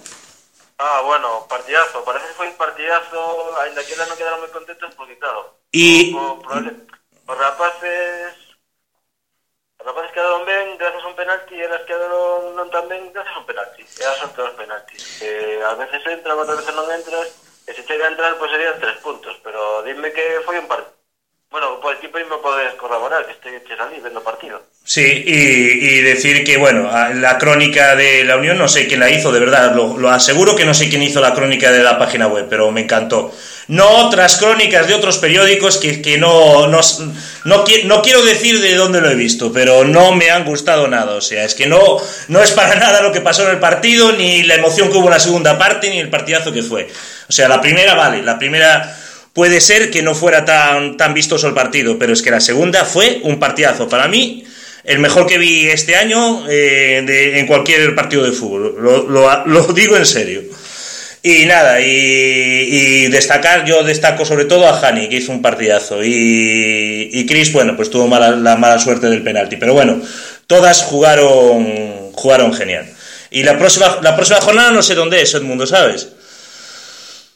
[0.78, 2.04] Ah, bueno, partidazo.
[2.04, 3.18] Parece que foi un partidazo,
[3.58, 6.86] ainda que non quedaron moi contentas porque, claro, Y- o, probable,
[7.26, 8.34] os rapaces
[9.78, 13.34] os rapaces quedaron ben gracias a un penalti e elas quedaron non tan ben gracias
[13.34, 13.82] a un penalti.
[13.86, 15.02] E elas son todos penaltis.
[15.18, 17.26] Que a veces entran, outras veces non entras,
[17.66, 19.34] e se chega a entrar, pois serían tres puntos.
[19.42, 20.97] Pero dime que foi un partido.
[21.50, 24.60] Bueno, por ti me podes corroborar que esteches ali vendo o partido.
[24.84, 29.10] Sí, y, y decir que, bueno, la crónica de la Unión, no sé quién la
[29.10, 31.98] hizo, de verdad, lo, lo aseguro que no sé quién hizo la crónica de la
[31.98, 33.32] página web, pero me encantó.
[33.68, 36.80] No otras crónicas de otros periódicos que, que no, no,
[37.44, 41.16] no, no quiero decir de dónde lo he visto, pero no me han gustado nada.
[41.16, 44.12] O sea, es que no, no es para nada lo que pasó en el partido,
[44.12, 46.88] ni la emoción que hubo en la segunda parte, ni el partidazo que fue.
[47.28, 48.97] O sea, la primera, vale, la primera
[49.32, 52.84] puede ser que no fuera tan, tan vistoso el partido, pero es que la segunda
[52.84, 53.88] fue un partidazo.
[53.88, 54.44] Para mí,
[54.84, 58.74] el mejor que vi este año eh, de- en cualquier partido de fútbol.
[58.78, 60.42] Lo, lo- lo digo en serio.
[61.22, 66.02] Y nada, y, y destacar, yo destaco sobre todo a Hani, que hizo un partidazo.
[66.04, 69.56] Y, y Chris, bueno, pues tuvo mala- la mala suerte del penalti.
[69.56, 70.00] Pero bueno,
[70.46, 72.86] todas jugaron, jugaron genial.
[73.30, 76.08] Y la próxima, la próxima jornada no sé dónde es, Edmundo, ¿sabes?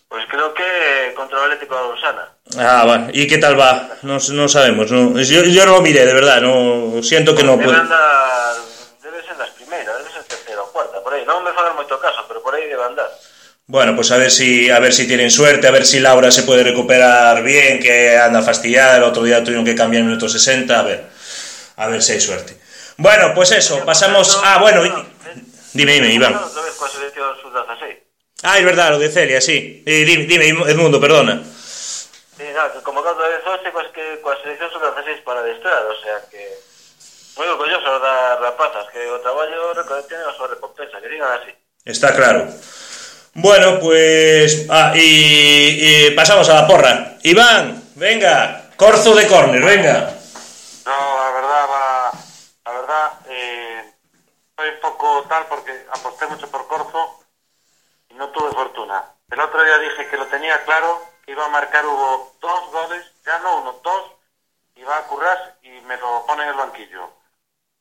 [0.09, 2.29] Pois creo que contra o Atlético de Lausana.
[2.59, 3.89] Ah, bueno, ¿y qué tal va?
[4.03, 4.91] No, no sabemos.
[4.91, 6.41] No, yo, yo no lo miré, de verdad.
[6.41, 7.79] No siento que no Debe puedo.
[7.81, 8.55] andar,
[9.03, 11.25] debe ser das primeiras, debe ser terceira ou cuarta, por aí.
[11.25, 13.09] Non me fagan moito caso, pero por aí debe andar.
[13.67, 16.43] Bueno, pues a ver si a ver si tienen suerte, a ver si Laura se
[16.43, 18.97] puede recuperar bien, que anda fastidiada.
[18.99, 20.69] El otro día tuvieron que cambiar en el minuto 60.
[20.79, 21.07] A ver,
[21.77, 22.59] a ver si hay suerte.
[22.99, 24.39] Bueno, pues eso, pasamos.
[24.45, 24.83] Ah, bueno,
[25.73, 26.35] dime, dime, Iván.
[26.37, 27.97] Outra vez coa selección sub-16.
[28.45, 29.83] Ah, es verdad, lo de Celia, sí.
[29.87, 31.41] Eh, dime, dime, Edmundo, perdona.
[32.43, 35.95] Sí, no, que como causa de Zoche, coas que coa selección sub-16 para adestrar, o
[36.03, 36.43] sea que...
[37.39, 39.71] Moi orgulloso das rapazas, que o traballo
[40.11, 41.55] tiene a súa recompensa, que digan así.
[41.87, 42.51] Está claro.
[43.33, 44.67] Bueno, pues.
[44.69, 47.17] Ah, y, y pasamos a la porra.
[47.23, 50.13] Iván, venga, corzo de córner, venga.
[50.85, 52.13] No, la verdad, va,
[52.67, 53.81] la verdad, eh,
[54.59, 57.23] soy un poco tal porque aposté mucho por Corzo
[58.11, 59.15] y no tuve fortuna.
[59.31, 63.39] El otro día dije que lo tenía claro, iba a marcar Hugo dos goles, ya
[63.39, 64.13] no uno, dos,
[64.75, 67.11] y va a currar y me lo pone en el banquillo.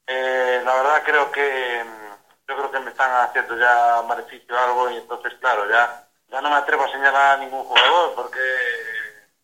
[0.08, 4.90] Eh, la verdad creo que mm, yo creo que me están haciendo ya maleficio algo
[4.90, 8.40] y entonces claro ya ya no me atrevo a señalar a ningún jugador porque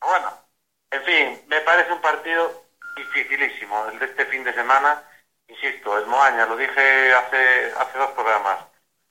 [0.01, 0.33] bueno
[0.91, 2.63] en fin me parece un partido
[2.95, 5.03] dificilísimo el de este fin de semana
[5.47, 8.59] insisto el Moaña lo dije hace hace dos programas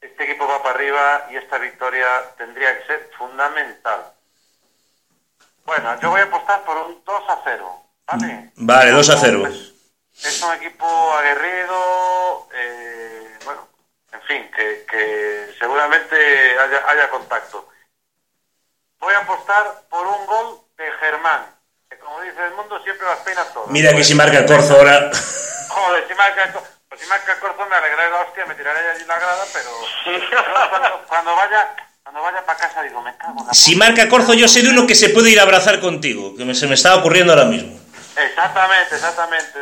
[0.01, 2.07] este equipo va para arriba y esta victoria
[2.37, 4.16] tendría que ser fundamental.
[5.67, 8.51] Bueno, yo voy a apostar por un 2 a 0, ¿vale?
[8.55, 9.49] Vale, 2 a 0.
[9.49, 13.69] Es, un equipo aguerrido, eh, bueno,
[14.13, 16.17] en fin, que, que seguramente
[16.59, 17.69] haya, haya contacto.
[19.01, 21.47] Voy a apostar por un gol de Germán,
[21.91, 23.69] que como dice el mundo siempre las peinas todas.
[23.69, 25.11] Mira que si marca el Corzo ahora.
[25.69, 28.55] Joder, si marca el Corzo, pues si marca el Corzo me alegraré la hostia, me
[28.55, 29.71] tiraré allí la grada, pero
[30.71, 31.75] cuando, cuando vaya
[32.07, 34.71] cuando vaya para casa digo, me cago en la Si marca Corzo, yo sé de
[34.71, 37.47] uno que se puede ir a abrazar contigo, que me- se me estaba ocurriendo ahora
[37.47, 37.81] mismo.
[38.17, 39.59] Exactamente, exactamente.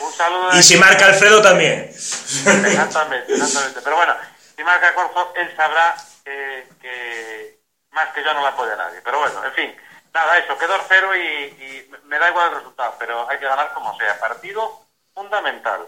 [0.00, 0.56] Un saludo.
[0.58, 1.90] Y si marca Alfredo también.
[1.90, 3.80] Exactamente, exactamente.
[3.84, 4.14] Pero bueno,
[4.56, 7.58] si marca Corzo, él sabrá que, que
[7.90, 9.02] más que yo no la apoya nadie.
[9.04, 9.76] Pero bueno, en fin,
[10.14, 13.74] nada, eso, quedó cero y, y me da igual el resultado, pero hay que ganar
[13.74, 14.18] como sea.
[14.18, 14.80] Partido
[15.14, 15.86] fundamental.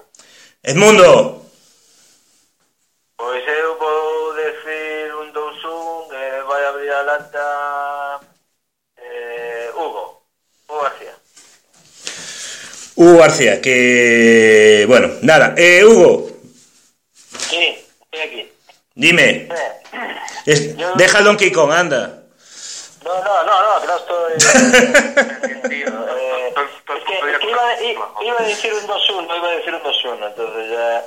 [0.63, 1.47] Edmundo,
[3.19, 4.98] Pois eu vou decir un 2-1 que
[6.99, 8.21] vai abrir a lata
[8.97, 10.23] eh, Hugo.
[10.69, 11.15] Hugo García.
[12.97, 14.85] Hugo García, que...
[14.89, 15.55] Bueno, nada.
[15.57, 16.31] Eh, Hugo,
[17.49, 18.53] Sí, estoy aquí.
[18.95, 19.49] dime.
[19.51, 19.81] Eh,
[20.47, 22.23] Es- Deja el Donkey Kong, anda.
[23.05, 24.33] No, no, no, no, que no estoy...
[25.71, 27.83] Eh, es que, es que iba,
[28.23, 31.07] iba a decir un 2-1, iba a decir un 2-1, entonces ya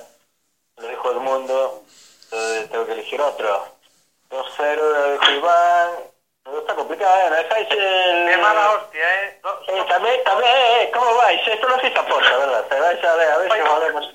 [0.77, 1.83] lo dijo el mundo,
[2.25, 3.65] entonces tengo que elegir otro.
[4.31, 5.89] 2-0, lo dijo Iván,
[6.43, 7.29] pero está complicado, ¿eh?
[7.29, 8.29] ¿Me dejáis el...
[8.29, 9.39] Qué mala hostia, ¿eh?
[9.43, 11.47] No, Eh, también, también, eh, ¿cómo vais?
[11.47, 12.65] Esto lo hacéis a posta, ¿verdad?
[12.67, 14.13] Te vais a ver, a ver si podemos...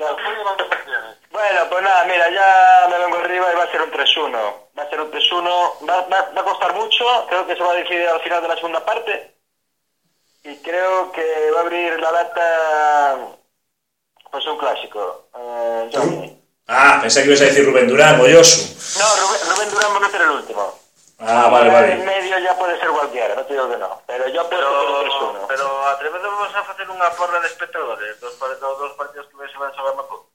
[1.31, 4.55] Bueno, pues nada, mira, ya me vengo arriba y va a ser un 3-1.
[4.79, 7.73] Va a ser un 3-1, va, va- va a costar mucho, creo que se va
[7.73, 9.35] a decidir al final de la segunda parte.
[10.45, 13.19] Y creo que va a abrir la lata,
[14.31, 15.25] pues un clásico.
[15.37, 16.36] Eh, Johnny.
[16.69, 18.63] Ah, pensé que ibas a decir Rubén Durán o Josu.
[18.99, 20.79] No, Rubén, Rubén Durán va a ser el último.
[21.19, 22.21] Ah, vale, Ya En vale.
[22.21, 24.03] medio ya puede ser cualquiera, no te digo que no.
[24.07, 25.47] Pero yo un 3-1.
[25.49, 29.57] pero atrevedemos a facer unha porra de espectadores dos, par- dos, dos partidos que se
[29.59, 30.27] van a Macón.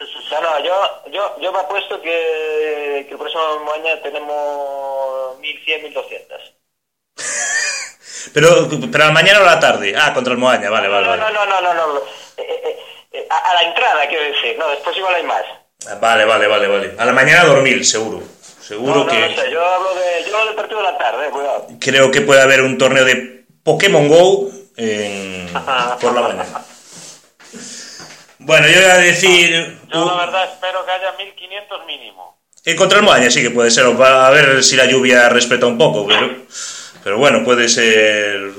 [0.00, 0.74] No, no, yo,
[1.12, 6.52] yo, yo me apuesto que, que el próximo año tenemos 1100, 1200.
[8.34, 9.94] Pero, pero a la mañana o a la tarde.
[9.96, 11.34] Ah, contra el Moaña, vale, vale, No, no, vale.
[11.34, 12.00] no, no, no, no.
[12.36, 12.78] Eh, eh,
[13.12, 14.58] eh, a, a la entrada, quiero decir.
[14.58, 15.42] No, después igual hay más.
[15.88, 16.94] Ah, Vale, vale, vale, vale.
[16.98, 18.22] A la mañana a dormir, seguro.
[18.60, 19.18] Seguro No, no, que...
[19.20, 21.66] no sé, yo hablo, de, yo hablo del partido de la tarde, eh, cuidado.
[21.80, 25.48] Creo que puede haber un torneo de Pokémon Go en-
[26.00, 26.64] por la mañana.
[28.38, 29.78] Bueno, yo voy a decir...
[29.92, 32.38] Yo la verdad espero que haya 1500 mínimo.
[32.64, 33.86] En contra el Moaña sí que puede ser.
[33.86, 36.36] A ver si la lluvia respeta un poco, pero,
[37.02, 38.50] pero bueno, puede ser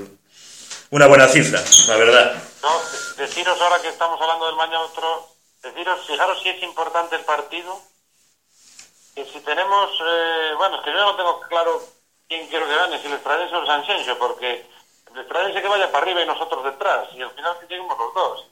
[0.90, 2.34] una buena cifra, la verdad.
[2.62, 2.70] No,
[3.18, 5.31] de- deciros ahora que estamos hablando del mañana otro,
[5.62, 7.80] deciros, fijaros si es importante el partido,
[9.16, 11.82] que si tenemos, eh, bueno, es que yo no tengo claro
[12.28, 14.66] quién quiero que gane, si el Estradense o el Sanxenxo, porque
[15.14, 18.14] el Estradense que vaya para arriba y nosotros detrás, y al final que lleguemos los
[18.14, 18.46] dos.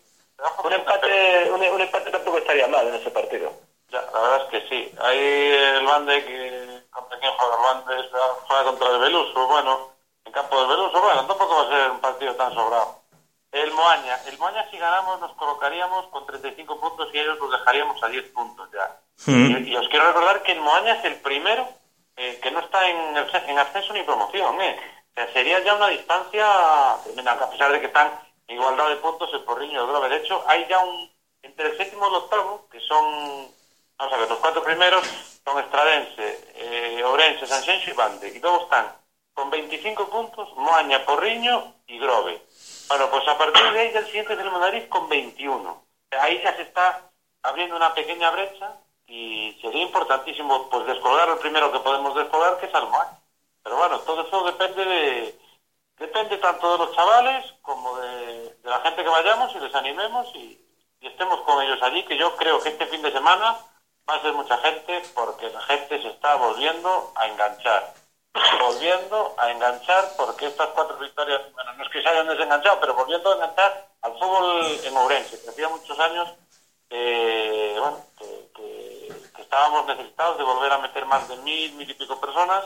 [0.63, 3.51] Un empate, un, un empate tampoco estaría mal en ese partido.
[3.89, 4.95] Ya, la verdad es que sí.
[5.01, 8.09] Ahí el Bande, que contra quién juega el Bande,
[8.47, 9.89] juega contra el Beluso, bueno,
[10.25, 12.98] en campo del Beluso, bueno, tampoco va a ser un partido tan sobrado.
[13.51, 18.01] El Moaña, el Moaña si ganamos nos colocaríamos con 35 puntos y ellos los dejaríamos
[18.03, 18.99] a 10 puntos ya.
[19.25, 19.65] Mm.
[19.65, 21.67] Y, y os quiero recordar que el Moaña es el primero
[22.21, 24.77] eh, que no está en, en ascenso ni promoción, ¿eh?
[25.11, 26.45] O sea, sería ya una distancia
[27.05, 28.11] tremenda, a pesar de que están
[28.45, 30.09] en igualdad de puntos el Porriño y el Grove.
[30.09, 31.09] De hecho, hay ya un,
[31.41, 33.47] entre el séptimo y el octavo, que son,
[33.97, 35.01] vamos a ver, los cuatro primeros
[35.45, 38.27] son Estradense, eh, Ourense, Sanxenxo y Bande.
[38.35, 38.91] Y luego están
[39.33, 42.41] con 25 puntos Moaña, Porriño y Grove.
[42.89, 45.83] Bueno, pues a partir de ahí del siguiente el Madrid con 21.
[46.19, 47.11] Ahí ya se está
[47.43, 48.73] abriendo una pequeña brecha
[49.05, 53.19] y sería importantísimo pues descolgar el primero que podemos descolgar, que es al Moaña.
[53.61, 55.39] Pero bueno, todo eso depende de
[55.97, 60.59] depende tanto de los chavales como de, la gente que vayamos y les animemos y
[61.01, 63.55] estemos con ellos allí, que yo creo que este fin de semana
[64.09, 67.98] va a ser mucha gente porque la gente se está volviendo a enganchar.
[68.33, 72.93] Volviendo a enganchar porque estas cuatro victorias, bueno, no es que se hayan desenganchado, pero
[72.93, 76.29] volviendo a enganchar al fútbol en Ourense, que hacía muchos años
[76.89, 78.25] que, bueno, que,
[78.55, 82.65] que- que estábamos necesitados de volver a meter más de mil, mil y pico personas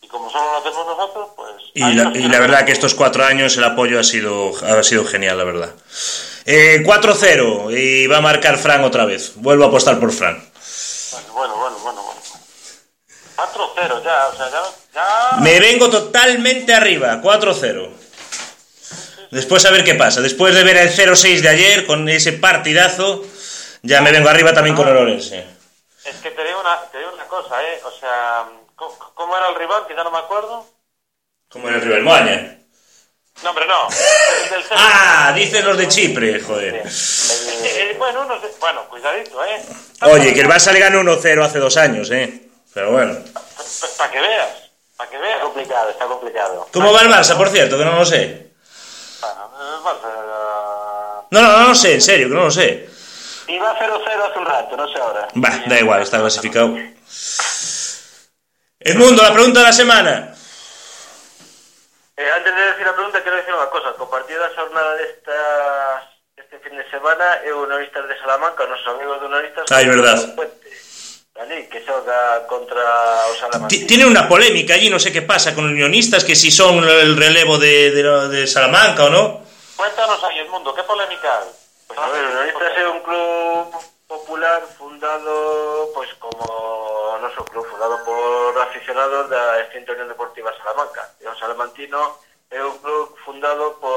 [0.00, 1.50] y como solo lo hacemos nosotros, pues...
[1.74, 5.44] Y la verdad que estos cuatro años el apoyo ha sido, ha sido genial, la
[5.44, 5.74] verdad.
[6.46, 9.32] Eh, 4-0 y va a marcar Fran otra vez.
[9.36, 10.36] Vuelvo a apostar por Fran.
[11.12, 12.02] Bueno, bueno, bueno, bueno.
[12.02, 12.20] bueno.
[13.80, 14.62] 4-0 ya, o sea, ya...
[14.94, 15.36] ya...
[15.40, 17.88] Me vengo totalmente arriba, 4-0.
[19.30, 20.20] Después a ver qué pasa.
[20.20, 23.24] Después de ver el 0-6 de ayer con ese partidazo,
[23.82, 25.46] ya me vengo arriba también con el Orense.
[26.04, 27.80] Es que te digo, una, te digo una cosa, ¿eh?
[27.84, 29.86] O sea, ¿cómo, cómo era el rival?
[29.86, 30.66] Que ya no me acuerdo.
[31.48, 32.56] Como en el rival Moaña.
[33.42, 33.88] No, hombre, no.
[34.44, 34.64] El del.
[34.72, 36.74] Ah, dicen los de Chipre, joder.
[36.74, 38.48] Eh, eh, bueno, no sé.
[38.58, 39.62] Bueno, cuidadito, ¿eh?
[40.02, 42.49] Oye, que el Barça le ganó 1-0 hace dos años, ¿eh?
[42.74, 43.18] Pero bueno.
[43.98, 44.48] Para que veas.
[44.96, 45.40] Para que Está veas.
[45.42, 46.68] complicado, está complicado.
[46.72, 47.78] ¿Cómo va el Barça, por cierto?
[47.78, 48.50] Que no lo sé.
[49.20, 52.88] Bueno, el Barça, No, no, no lo sé, en serio, que no lo sé.
[53.48, 55.28] Iba 0-0 hace un rato, no sé ahora.
[55.36, 56.76] Va, da igual, está clasificado.
[58.80, 60.34] Edmundo, la pregunta de la semana.
[62.16, 63.92] Eh, antes de decir la pregunta, quiero decir una cosa.
[63.94, 66.04] Compartido la jornada de estas,
[66.36, 69.64] este fin de semana, eu Unionistas de Salamanca, os nosos amigos de Unionistas...
[69.70, 70.18] Ah, é verdad.
[71.40, 72.84] Ali, que xoga contra
[73.30, 73.68] o Salamanca.
[73.68, 77.16] Ti- Tiene una polémica allí, no sé qué pasa con unionistas, que si son el
[77.16, 79.40] relevo de, de- de Salamanca o no.
[79.76, 81.48] Cuéntanos ahí, Edmundo, ¿qué polémica hay?
[81.88, 83.72] Pues a ver, Unionistas é un club
[84.06, 91.08] popular fundado, pois como o noso club, fundado por aficionados da extinta Unión Deportiva Salamanca.
[91.20, 92.20] E o Salamantino
[92.52, 93.94] é un club fundado por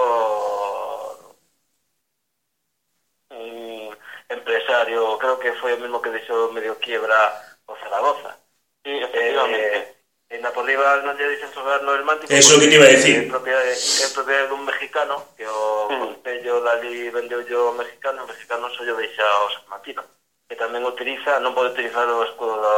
[5.43, 7.19] que foi o mesmo que deixou medio quiebra
[7.67, 8.39] o Zaragoza.
[8.87, 9.59] Sí, efectivamente.
[9.59, 9.93] Eh, eh
[10.33, 13.27] en Apoliva non lle dixen xogar no el Eso que te iba a decir.
[13.27, 15.99] É propiedade, é propiedade dun mexicano, que o mm.
[16.01, 20.01] Concello dali vendeu yo ao mexicano, o mexicano só yo deixa ao San Martino,
[20.49, 22.77] que tamén utiliza, non pode utilizar o escudo da,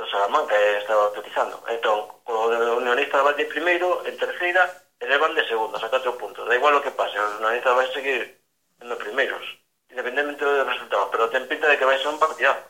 [0.00, 1.60] do Salamanca, que estaba utilizando.
[1.68, 2.32] Entón, o
[2.80, 4.64] unionista vai de primeiro, en terceira,
[4.96, 6.48] e levan de segundo, a 4 puntos.
[6.48, 8.40] Da igual o que pase, o unionista vai seguir
[8.80, 9.44] sendo primeiros.
[9.92, 12.64] Independentemente dos resultados pero ten pinta de que vai ser un partidazo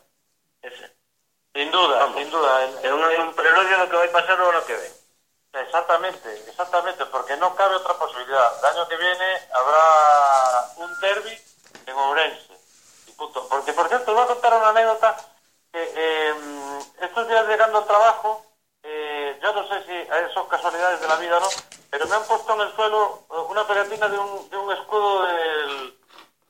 [0.62, 0.90] ese
[1.54, 2.16] Sin duda, Vamos.
[2.16, 2.48] sin duda.
[2.80, 4.94] É un, é un preludio do que vai pasar o ano que ven
[5.52, 8.58] Exactamente, exactamente, porque no cabe otra posibilidad.
[8.58, 11.38] El año que viene habrá un derby
[11.84, 12.56] en Ourense.
[13.06, 13.46] Y punto.
[13.50, 15.14] Porque, por cierto, voy a contar una anécdota
[15.70, 16.34] que eh,
[17.02, 18.46] estos días llegando al trabajo,
[18.82, 21.48] eh, yo no sé si son casualidades de la vida o no,
[21.90, 25.26] pero me han puesto en el suelo eh, una pegatina de un, de un escudo
[25.26, 26.01] del,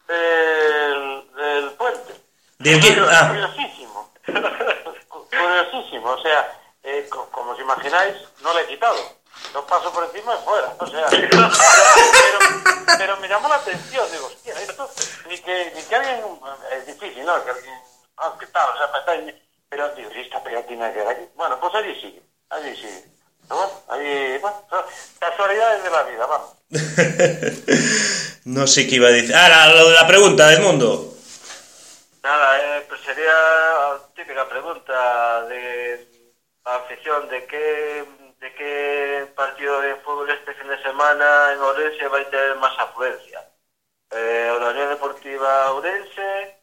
[0.09, 2.15] del, del puente.
[3.11, 3.29] Ah.
[3.29, 4.11] Curiosísimo.
[5.09, 8.97] Cu- Curiosísimo, o sea, eh, co- como os imagináis, no le he quitado.
[9.55, 10.73] Lo paso por encima y fuera.
[10.79, 11.49] O sea, pero,
[12.99, 14.07] pero- me llamó la atención.
[14.13, 14.89] Digo, hostia, esto,
[15.29, 17.43] ni que, ni que alguien, eh, es difícil, ¿no?
[17.45, 17.75] Que alguien,
[18.19, 18.69] ah, ¿qué tal?
[18.71, 19.39] O sea, me está,
[19.69, 21.23] pero digo, si esta pegatina queda aquí.
[21.35, 23.05] Bueno, pues allí sigue, allí sigue.
[23.49, 24.57] Pero bueno, ahí, bueno,
[25.19, 26.55] casualidades de la vida, vamos.
[28.45, 29.35] no sé qué iba a decir.
[29.35, 31.15] Ah, la, lo de la pregunta, Edmundo.
[32.23, 36.07] Nada, eh, pues sería la típica pregunta de
[36.65, 38.05] la afición de qué,
[38.41, 42.79] de qué partido de fútbol este fin de semana en Ourense va a tener más
[42.79, 43.41] afluencia.
[44.11, 46.57] Eh, o la Unión Deportiva Ourense,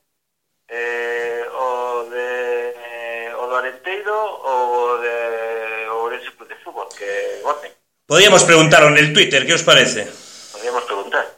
[0.67, 7.73] eh, o de eh, o Arenteiro ou de Ourense Club de Fútbol, que voten.
[8.05, 10.07] Podríamos preguntarlo en el Twitter, ¿qué os parece?
[10.51, 11.28] Podríamos preguntar.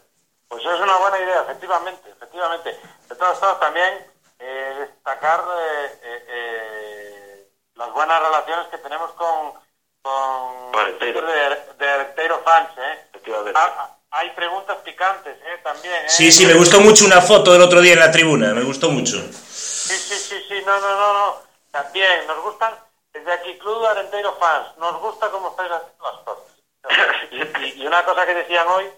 [0.61, 2.79] Pues es una buena idea, efectivamente, efectivamente.
[3.09, 4.05] De todos modos, también
[4.39, 9.53] eh, destacar eh, eh, eh, las buenas relaciones que tenemos con,
[10.01, 11.21] con Arteiro.
[11.21, 13.05] de, de Arteiro fans, ¿eh?
[13.09, 13.59] Efectivamente.
[13.59, 15.59] Ah, hay preguntas picantes, ¿eh?
[15.63, 16.09] También, ¿eh?
[16.09, 18.89] Sí, sí, me gustó mucho una foto del otro día en la tribuna, me gustó
[18.89, 19.17] mucho.
[19.17, 21.35] Sí, sí, sí, sí, no, no, no, no.
[21.71, 22.73] También, nos gustan,
[23.13, 26.43] desde aquí, Club de Arenteiro Fans, nos gusta cómo estáis haciendo las cosas.
[27.31, 28.89] Y, y una cosa que decían hoy.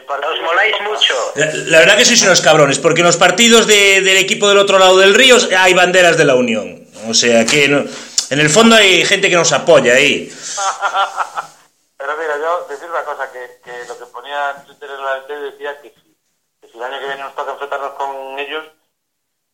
[0.00, 1.14] Os moláis mucho.
[1.34, 4.58] La, la verdad que sois unos cabrones, porque en los partidos de- del equipo del
[4.58, 6.86] otro lado del río hay banderas de la Unión.
[7.08, 7.84] O sea que no-
[8.30, 10.30] en el fondo hay gente que nos apoya ahí.
[11.98, 15.20] Pero mira, yo decir una cosa, que, que lo que ponía en Twitter en la
[15.50, 16.14] decía que si,
[16.60, 18.64] que si el año que viene nos toca enfrentarnos con ellos,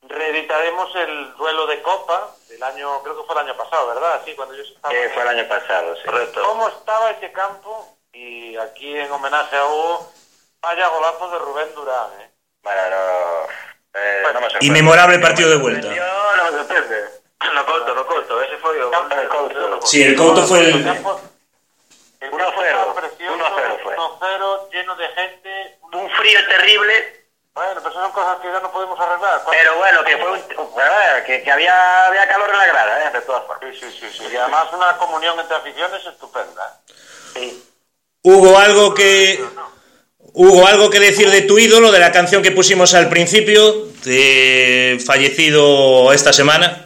[0.03, 4.20] reeditaremos el duelo de Copa del año, creo que fue el año pasado, ¿verdad?
[4.24, 4.97] Sí, cuando ellos estaban...
[4.97, 6.03] Eh, fue el año pasado, sí.
[6.05, 6.43] Correcto.
[6.47, 7.97] ¿Cómo estaba ese campo?
[8.12, 10.12] Y aquí en homenaje a Hugo,
[10.62, 12.30] vaya golazo de Rubén Durán, ¿eh?
[12.62, 13.46] Bueno, no,
[14.00, 14.66] eh, no me sorprende.
[14.66, 15.88] Y memorable partido de vuelta.
[15.94, 17.04] Yo no me sorprende.
[17.54, 19.86] No corto, no corto, ese foi o Campo- el Couto.
[19.86, 21.20] Sí, el Couto fue el- campo-
[22.20, 23.94] el 1-0, campo estaba precioso, 1-0 fue.
[23.94, 25.78] 1-0, lleno de gente.
[25.92, 29.42] Un frío terrible, Bueno, pero esas son cosas que ya no podemos arreglar.
[29.48, 30.42] pero bueno, que fue un,
[30.72, 30.90] bueno,
[31.24, 33.11] que, que había, había calor en la grada, ¿eh?
[33.12, 33.70] de todas formas.
[33.72, 34.28] Sí, sí, sí, sí.
[34.32, 36.80] Y además una comunión entre aficiones estupenda.
[37.34, 37.64] Sí.
[38.24, 39.42] Hubo algo que
[40.37, 45.03] hubo algo que decir de tu ídolo, de la canción que pusimos al principio, de
[45.05, 46.84] fallecido esta semana.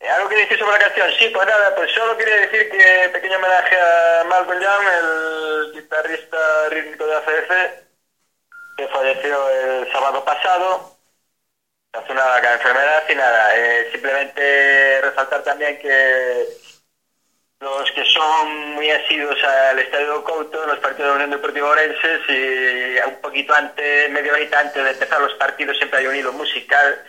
[0.00, 1.08] Eh, ¿Algo que decir sobre la canción?
[1.18, 6.68] Sí, pues nada, pues solo quería decir que pequeño homenaje a Malcolm Young, el guitarrista
[6.70, 7.50] rítmico de ACF,
[8.76, 10.96] que falleció el sábado pasado.
[11.92, 13.56] hace una enfermedad y nada.
[13.56, 16.48] Eh, simplemente resaltar también que
[17.62, 22.18] los que son muy asiduos al Estadio Couto, los partidos de la Unión Deportiva Orense,
[22.28, 26.32] y un poquito antes, medio horita antes de empezar los partidos siempre hay un hilo
[26.32, 27.00] musical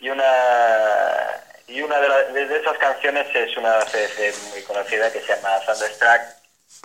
[0.00, 0.24] y una
[1.66, 6.20] y una de, de esas canciones es una CDC muy conocida que se llama Thunderstruck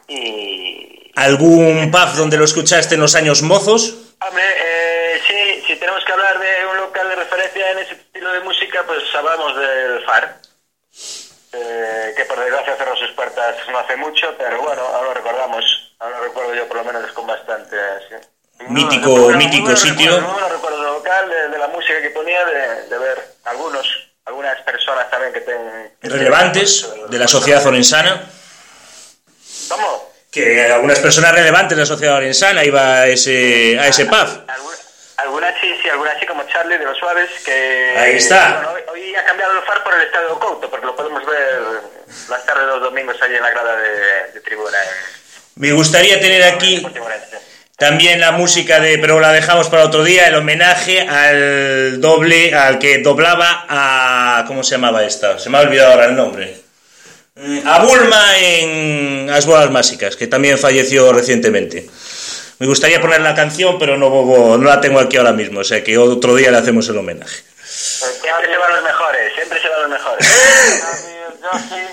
[0.07, 1.11] y...
[1.15, 3.93] ¿Algún pub donde lo escuchaste en los años mozos?
[4.25, 8.31] Hombre, eh, sí, si tenemos que hablar de un local de referencia en ese estilo
[8.31, 10.35] de música, pues hablamos del FAR.
[11.53, 15.65] Eh, que por desgracia cerró sus puertas no hace mucho, pero bueno, ahora lo recordamos.
[15.99, 17.75] Ahora lo recuerdo yo por lo menos con bastante...
[18.09, 18.15] Sí.
[18.69, 20.21] Mítico, No, no, mítico no, sitio.
[20.21, 23.87] No, no recuerdo local, de, de la música que ponía, de, de ver algunos,
[24.25, 28.29] algunas personas también que ten, que Relevantes de la sociedad orensana.
[29.69, 30.11] ¿Cómo?
[30.31, 34.15] Que algunas personas relevantes de la sociedad orensana iba a ese, a ese pub.
[34.47, 34.77] Alguna-
[35.17, 37.95] Algunas sí, sí, algunas sí, como Charlie de los Suaves, que...
[37.97, 38.61] Ahí está.
[38.73, 41.20] Bueno, hoy, ha cambiado el FAR por el Estadio Couto, porque lo podemos
[42.31, 44.77] las tardes de los domingos ahí en la grada de, de tribuna.
[44.77, 46.85] en- Me gustaría tener aquí
[47.77, 52.77] también la música de, pero la dejamos para otro día, el homenaje al doble, al
[52.79, 55.39] que doblaba a, ¿cómo se llamaba esta?
[55.39, 56.57] Se me ha olvidado ahora el nombre.
[57.35, 61.87] Eh, A Bulma en Las Bolas Mágicas, que también falleció recientemente.
[62.59, 64.09] Me gustaría poner la canción, pero no,
[64.57, 67.41] no la tengo aquí ahora mismo, o sea que otro día le hacemos el homenaje.
[67.63, 70.27] Siempre se van los mejores, siempre se van los mejores.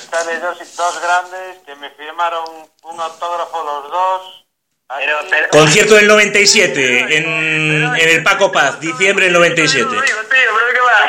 [0.00, 2.44] Xavi, el Josi, el Xavi y el Josi, dos grandes que me firmaron
[2.82, 4.40] un autógrafo los dos.
[4.96, 7.24] Pero, pero- Concierto del 97, en,
[7.96, 9.84] en el Paco Paz, diciembre del 97.
[9.88, 11.08] Tío, tío, pero ¿qué va?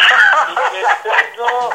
[0.52, 1.74] Y que tengo...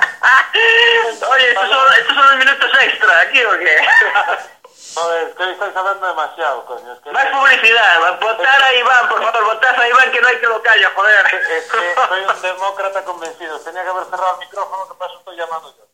[1.31, 3.77] Oye, estos son, estos son los minutos extra, ¿aquí o qué?
[5.01, 6.93] Joder, es que estáis hablando demasiado, coño.
[6.93, 10.37] Es que, Más publicidad, votar a Iván, por favor, votad a Iván que no hay
[10.37, 11.27] que lo calla, joder.
[11.27, 13.59] es que soy un demócrata convencido.
[13.61, 15.85] Tenía que haber cerrado el micrófono, que para eso estoy llamando yo.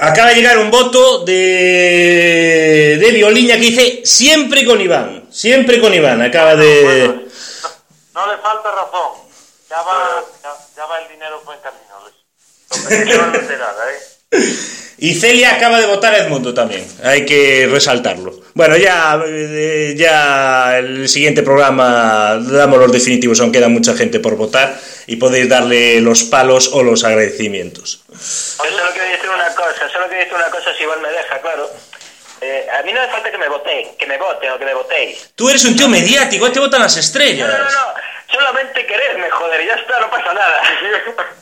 [0.00, 5.92] Acaba de llegar un voto de, de Violiña que dice siempre con Iván, siempre con
[5.92, 6.22] Iván.
[6.22, 7.28] Acaba Bueno, de...
[8.12, 9.12] no, no le falta razón.
[9.68, 12.14] Ya va, ya, ya va el dinero buen camino, Luis.
[12.68, 13.98] Competición alterada, ¿eh?
[15.02, 18.38] Y Celia acaba de votar a Edmundo también, hay que resaltarlo.
[18.52, 24.36] Bueno, ya, eh, ya el siguiente programa damos los definitivos, aunque queda mucha gente por
[24.36, 28.02] votar, y podéis darle los palos o los agradecimientos.
[28.10, 31.40] Yo solo quiero decir una cosa, solo quiero decir una cosa si Iván me deja,
[31.40, 31.70] claro.
[32.42, 34.74] Eh, a mí no hace falta que me votéis, que me voten o que me
[34.74, 35.30] votéis.
[35.34, 37.48] Tú eres un tío mediático, te votan las No, estrellas.
[37.48, 37.94] no, no, no,
[38.32, 40.60] solamente quererme, joder, y ya está, no pasa nada.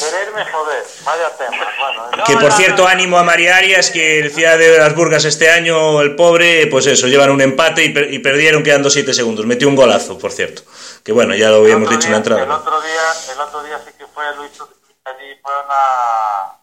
[0.00, 1.56] Quererme joder, vaya tema.
[1.78, 5.24] Bueno, No, Que por cierto, ánimo a María Arias, que el Ciudad de las Burgas
[5.24, 9.12] este año, el pobre, pues eso, llevan un empate y, per- y perdieron quedando 7
[9.14, 9.46] segundos.
[9.46, 10.62] Metió un golazo, por cierto.
[11.04, 12.60] Que bueno, ya lo habíamos dicho en la día- El entrada.
[12.60, 14.50] otro día, el otro día sí que fue Luis
[15.04, 16.58] allí, fue una,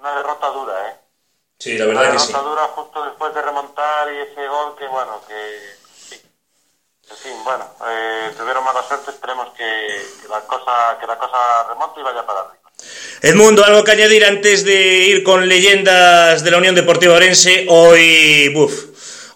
[0.00, 0.96] una derrota dura, ¿eh?
[1.58, 2.26] Sí, la Una verdad que sí.
[2.28, 5.76] derrota dura justo después de remontar y ese gol que, bueno, que...
[6.08, 6.20] sí.
[7.10, 9.62] En fin, bueno, eh, tuvieron mala suerte, esperemos que,
[10.22, 11.36] que la cosa que la cosa
[11.68, 12.61] remonte y vaya para arriba.
[13.22, 17.66] Edmundo, algo que añadir antes de ir con leyendas de la Unión Deportiva Orense.
[17.68, 18.72] Hoy, buf,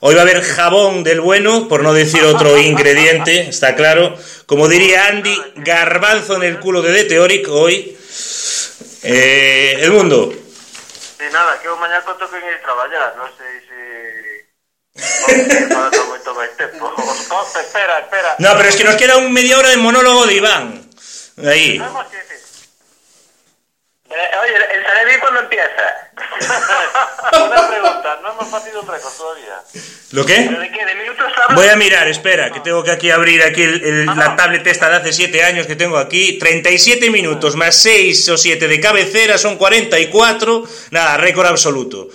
[0.01, 4.17] hoy va a haber jabón del bueno, por no decir otro ingrediente, está claro.
[4.47, 7.97] Como diría Andy, garbanzo en el culo de De Teoric hoy.
[9.03, 13.77] Eh, Edmundo, Y nada, que mañana conto que ir a trabajar, no sé si...
[18.01, 18.35] Espera.
[18.39, 20.91] No, pero es que nos queda un media hora de monólogo de Iván.
[21.45, 21.81] Ahí.
[24.09, 26.11] Eh, oye, ¿el- ¿el Sanedrín cuándo empieza?
[27.45, 29.61] Una pregunta, no hemos batido un récord todavía.
[30.13, 30.57] ¿Lo ¿Pero qué?
[30.59, 30.85] de qué?
[30.87, 31.55] ¿De minutos hablas?
[31.57, 34.89] Voy a mirar, espera, que tengo que aquí abrir aquí el- el- la tablet esta
[34.89, 36.39] de hace 7 años que tengo aquí.
[36.39, 40.63] 37 minutos más 6 o 7 de cabecera son 44.
[40.93, 42.09] Nada, récord absoluto.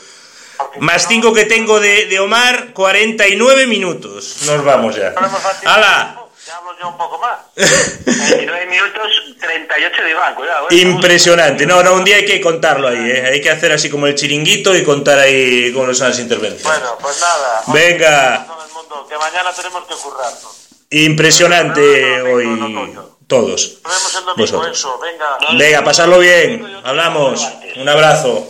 [0.79, 4.43] Más 5 que tengo de, de Omar, 49 minutos.
[4.45, 5.09] Nos vamos ya.
[5.11, 5.29] No
[5.69, 6.20] ¡Hala!
[6.51, 7.39] Hablo yo un poco más.
[7.55, 9.07] 29 minutos,
[9.39, 10.67] 38 de Iván, cuidado.
[10.69, 10.75] ¿eh?
[10.75, 11.65] Impresionante.
[11.65, 13.25] No, no, un día hay que contarlo ahí, ¿eh?
[13.33, 16.63] Hay que hacer así como el chiringuito y contar ahí cómo son las intervenciones.
[16.63, 17.63] Bueno, pues nada.
[17.67, 18.47] Venga.
[18.73, 20.31] Mundo, que mañana tenemos que currar.
[20.43, 20.49] ¿no?
[20.89, 22.97] Impresionante hoy
[23.27, 23.79] todos.
[23.83, 24.77] Nos vemos el domingo, Vosotros.
[24.77, 24.99] eso.
[24.99, 25.37] Venga.
[25.57, 26.81] Venga, pasarlo bien.
[26.83, 27.47] Hablamos.
[27.77, 28.47] Un abrazo.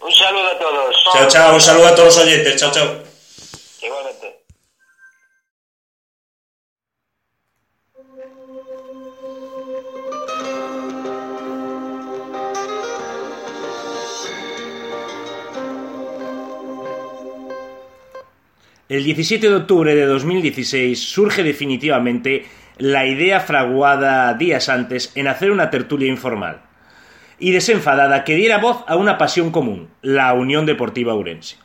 [0.00, 0.96] Un saludo a todos.
[1.12, 1.54] Chao, chao.
[1.54, 2.56] Un saludo a todos los oyentes.
[2.60, 3.10] Chao, chao.
[18.90, 25.52] El 17 de octubre de 2016 surge definitivamente la idea fraguada días antes en hacer
[25.52, 26.62] una tertulia informal
[27.38, 31.56] y desenfadada que diera voz a una pasión común, la Unión Deportiva Urense.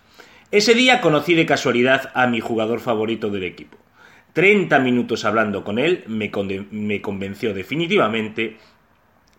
[0.51, 3.75] Ese día conocí de casualidad a mi jugador favorito del equipo.
[4.33, 6.29] 30 minutos hablando con él me,
[6.69, 8.57] me convenció definitivamente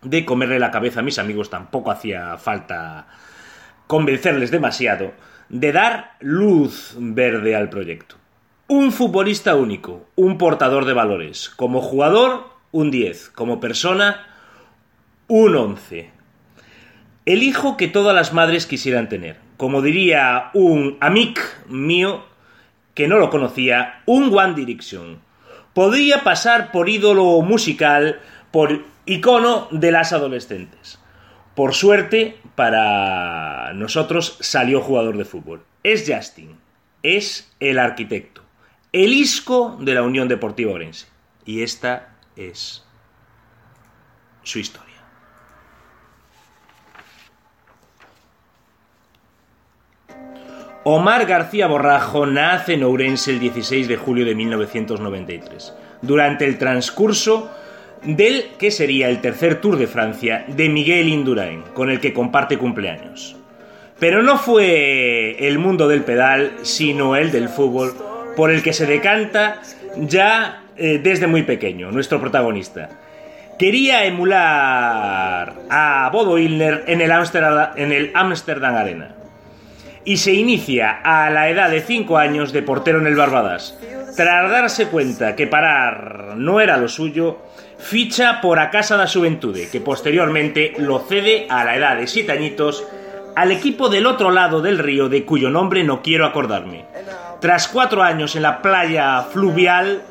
[0.01, 3.07] de comerle la cabeza a mis amigos, tampoco hacía falta
[3.87, 5.13] convencerles demasiado,
[5.49, 8.15] de dar luz verde al proyecto.
[8.67, 11.49] Un futbolista único, un portador de valores.
[11.49, 13.29] Como jugador, un 10.
[13.29, 14.25] Como persona,
[15.27, 16.11] un 11.
[17.25, 19.37] El hijo que todas las madres quisieran tener.
[19.57, 22.23] Como diría un amic mío,
[22.93, 25.19] que no lo conocía, un One Direction.
[25.73, 28.19] Podría pasar por ídolo musical,
[28.51, 30.99] por icono de las adolescentes.
[31.57, 35.63] Por suerte, para nosotros salió jugador de fútbol.
[35.81, 36.55] Es Justin,
[37.01, 38.43] es el arquitecto,
[38.91, 41.07] el isco de la Unión Deportiva Orense.
[41.45, 42.85] Y esta es
[44.43, 44.93] su historia.
[50.83, 55.73] Omar García Borrajo nace en Ourense el 16 de julio de 1993.
[56.03, 57.49] Durante el transcurso
[58.03, 62.57] del que sería el tercer Tour de Francia de Miguel Indurain, con el que comparte
[62.57, 63.35] cumpleaños.
[63.99, 67.95] Pero no fue el mundo del pedal, sino el del fútbol,
[68.35, 69.61] por el que se decanta
[69.97, 72.89] ya eh, desde muy pequeño, nuestro protagonista.
[73.57, 79.15] Quería emular a Bodo Ilner en el, Amsterdam, en el Amsterdam Arena.
[80.05, 83.75] Y se inicia a la edad de 5 años de portero en el Barbadas.
[84.15, 87.39] Tras darse cuenta que parar no era lo suyo,
[87.79, 92.31] ficha por a Casa da Juventude, que posteriormente lo cede a la edad de 7
[92.31, 92.85] añitos
[93.35, 96.85] al equipo del otro lado del río de cuyo nombre no quiero acordarme.
[97.39, 100.01] Tras cuatro años en la playa fluvial,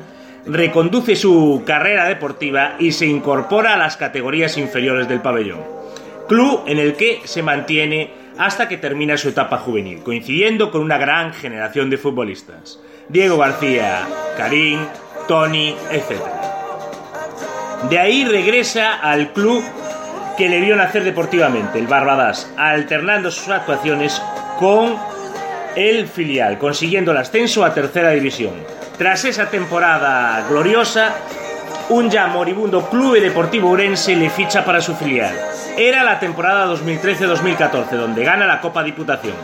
[0.45, 5.59] reconduce su carrera deportiva y se incorpora a las categorías inferiores del pabellón.
[6.29, 10.97] Club en el que se mantiene hasta que termina su etapa juvenil, coincidiendo con una
[10.97, 12.79] gran generación de futbolistas.
[13.09, 14.07] Diego García,
[14.37, 14.79] Karim,
[15.27, 16.46] Tony, etc.
[17.89, 19.63] De ahí regresa al club
[20.37, 24.21] que le vio nacer deportivamente, el Barbadas, alternando sus actuaciones
[24.59, 24.97] con
[25.75, 28.55] el filial, consiguiendo el ascenso a tercera división.
[28.97, 31.15] Tras esa temporada gloriosa,
[31.89, 35.33] un ya moribundo Club Deportivo Urense le ficha para su filial.
[35.77, 39.35] Era la temporada 2013-2014, donde gana la Copa Diputación.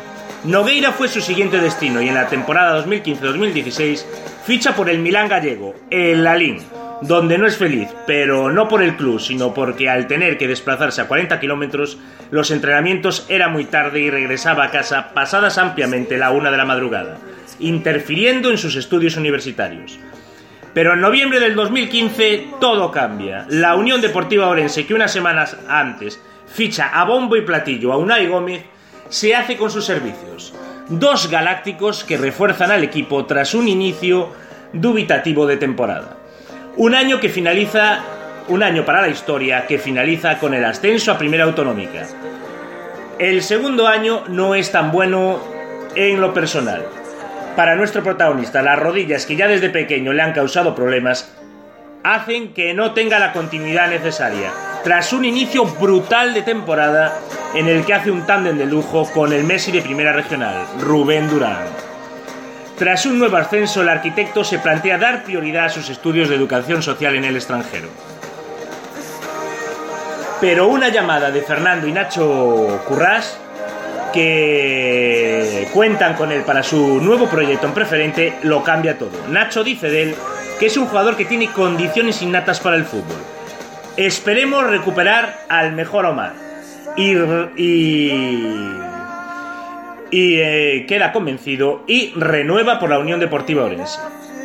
[0.44, 4.04] Nogueira fue su siguiente destino y en la temporada 2015-2016
[4.46, 6.60] ficha por el Milán gallego, el Lalín,
[7.08, 11.02] donde no es feliz, pero no por el club, sino porque al tener que desplazarse
[11.02, 11.98] a 40 kilómetros,
[12.32, 16.66] los entrenamientos era muy tarde y regresaba a casa pasadas ampliamente la una de la
[16.66, 17.18] madrugada,
[17.60, 20.00] interfiriendo en sus estudios universitarios.
[20.74, 23.46] Pero en noviembre del 2015 todo cambia.
[23.50, 28.28] La Unión Deportiva Orense, que unas semanas antes ficha a bombo y platillo a Unai
[28.28, 28.64] Gómez,
[29.10, 30.54] se hace con sus servicios.
[30.88, 34.32] Dos galácticos que refuerzan al equipo tras un inicio
[34.72, 36.23] dubitativo de temporada.
[36.76, 38.00] Un año que finaliza,
[38.48, 42.08] un año para la historia que finaliza con el ascenso a Primera Autonómica.
[43.20, 45.40] El segundo año no es tan bueno
[45.94, 46.84] en lo personal.
[47.56, 51.32] Para nuestro protagonista, las rodillas que ya desde pequeño le han causado problemas
[52.04, 54.52] hacen que no tenga la continuidad necesaria.
[54.84, 57.20] Tras un inicio brutal de temporada
[57.54, 61.30] en el que hace un tándem de lujo con el Messi de Primera Regional, Rubén
[61.30, 61.93] Durán.
[62.78, 66.82] Tras un nuevo ascenso, el arquitecto se plantea dar prioridad a sus estudios de educación
[66.82, 67.88] social en el extranjero.
[70.42, 73.40] Pero una llamada de Fernando y Nacho Currás,
[74.12, 79.12] que cuentan con él para su nuevo proyecto en preferente, lo cambia todo.
[79.30, 80.16] Nacho dice de él
[80.60, 83.18] que es un jugador que tiene condiciones innatas para el fútbol.
[83.98, 86.34] Esperemos recuperar al mejor Omar.
[86.96, 87.14] Y,
[87.56, 88.80] y
[90.14, 94.00] y eh, queda convencido y renueva por la Unión Deportiva Orense.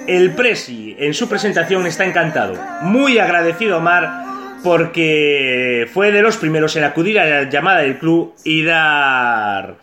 [0.07, 4.25] El Presi en su presentación está encantado, muy agradecido Omar
[4.64, 9.77] porque fue de los primeros en acudir a la llamada del club y dar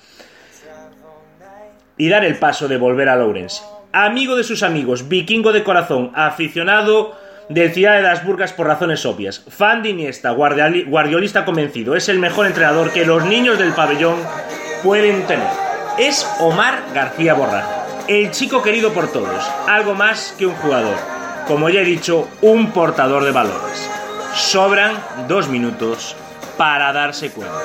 [1.97, 3.61] y dar el paso de volver a Ourense.
[3.91, 7.15] Amigo de sus amigos, vikingo de corazón, aficionado
[7.47, 12.17] del Ciudad de las Burgas por razones obvias, fan de Iniesta, guardiolista convencido, es el
[12.17, 14.17] mejor entrenador que los niños del pabellón
[14.81, 15.64] pueden tener
[15.97, 17.71] es Omar García Borrajo,
[18.07, 20.95] el chico querido por todos, algo más que un jugador,
[21.47, 23.89] como ya he dicho, un portador de valores.
[24.33, 24.93] Sobran
[25.27, 26.15] dos minutos
[26.57, 27.55] para darse cuenta.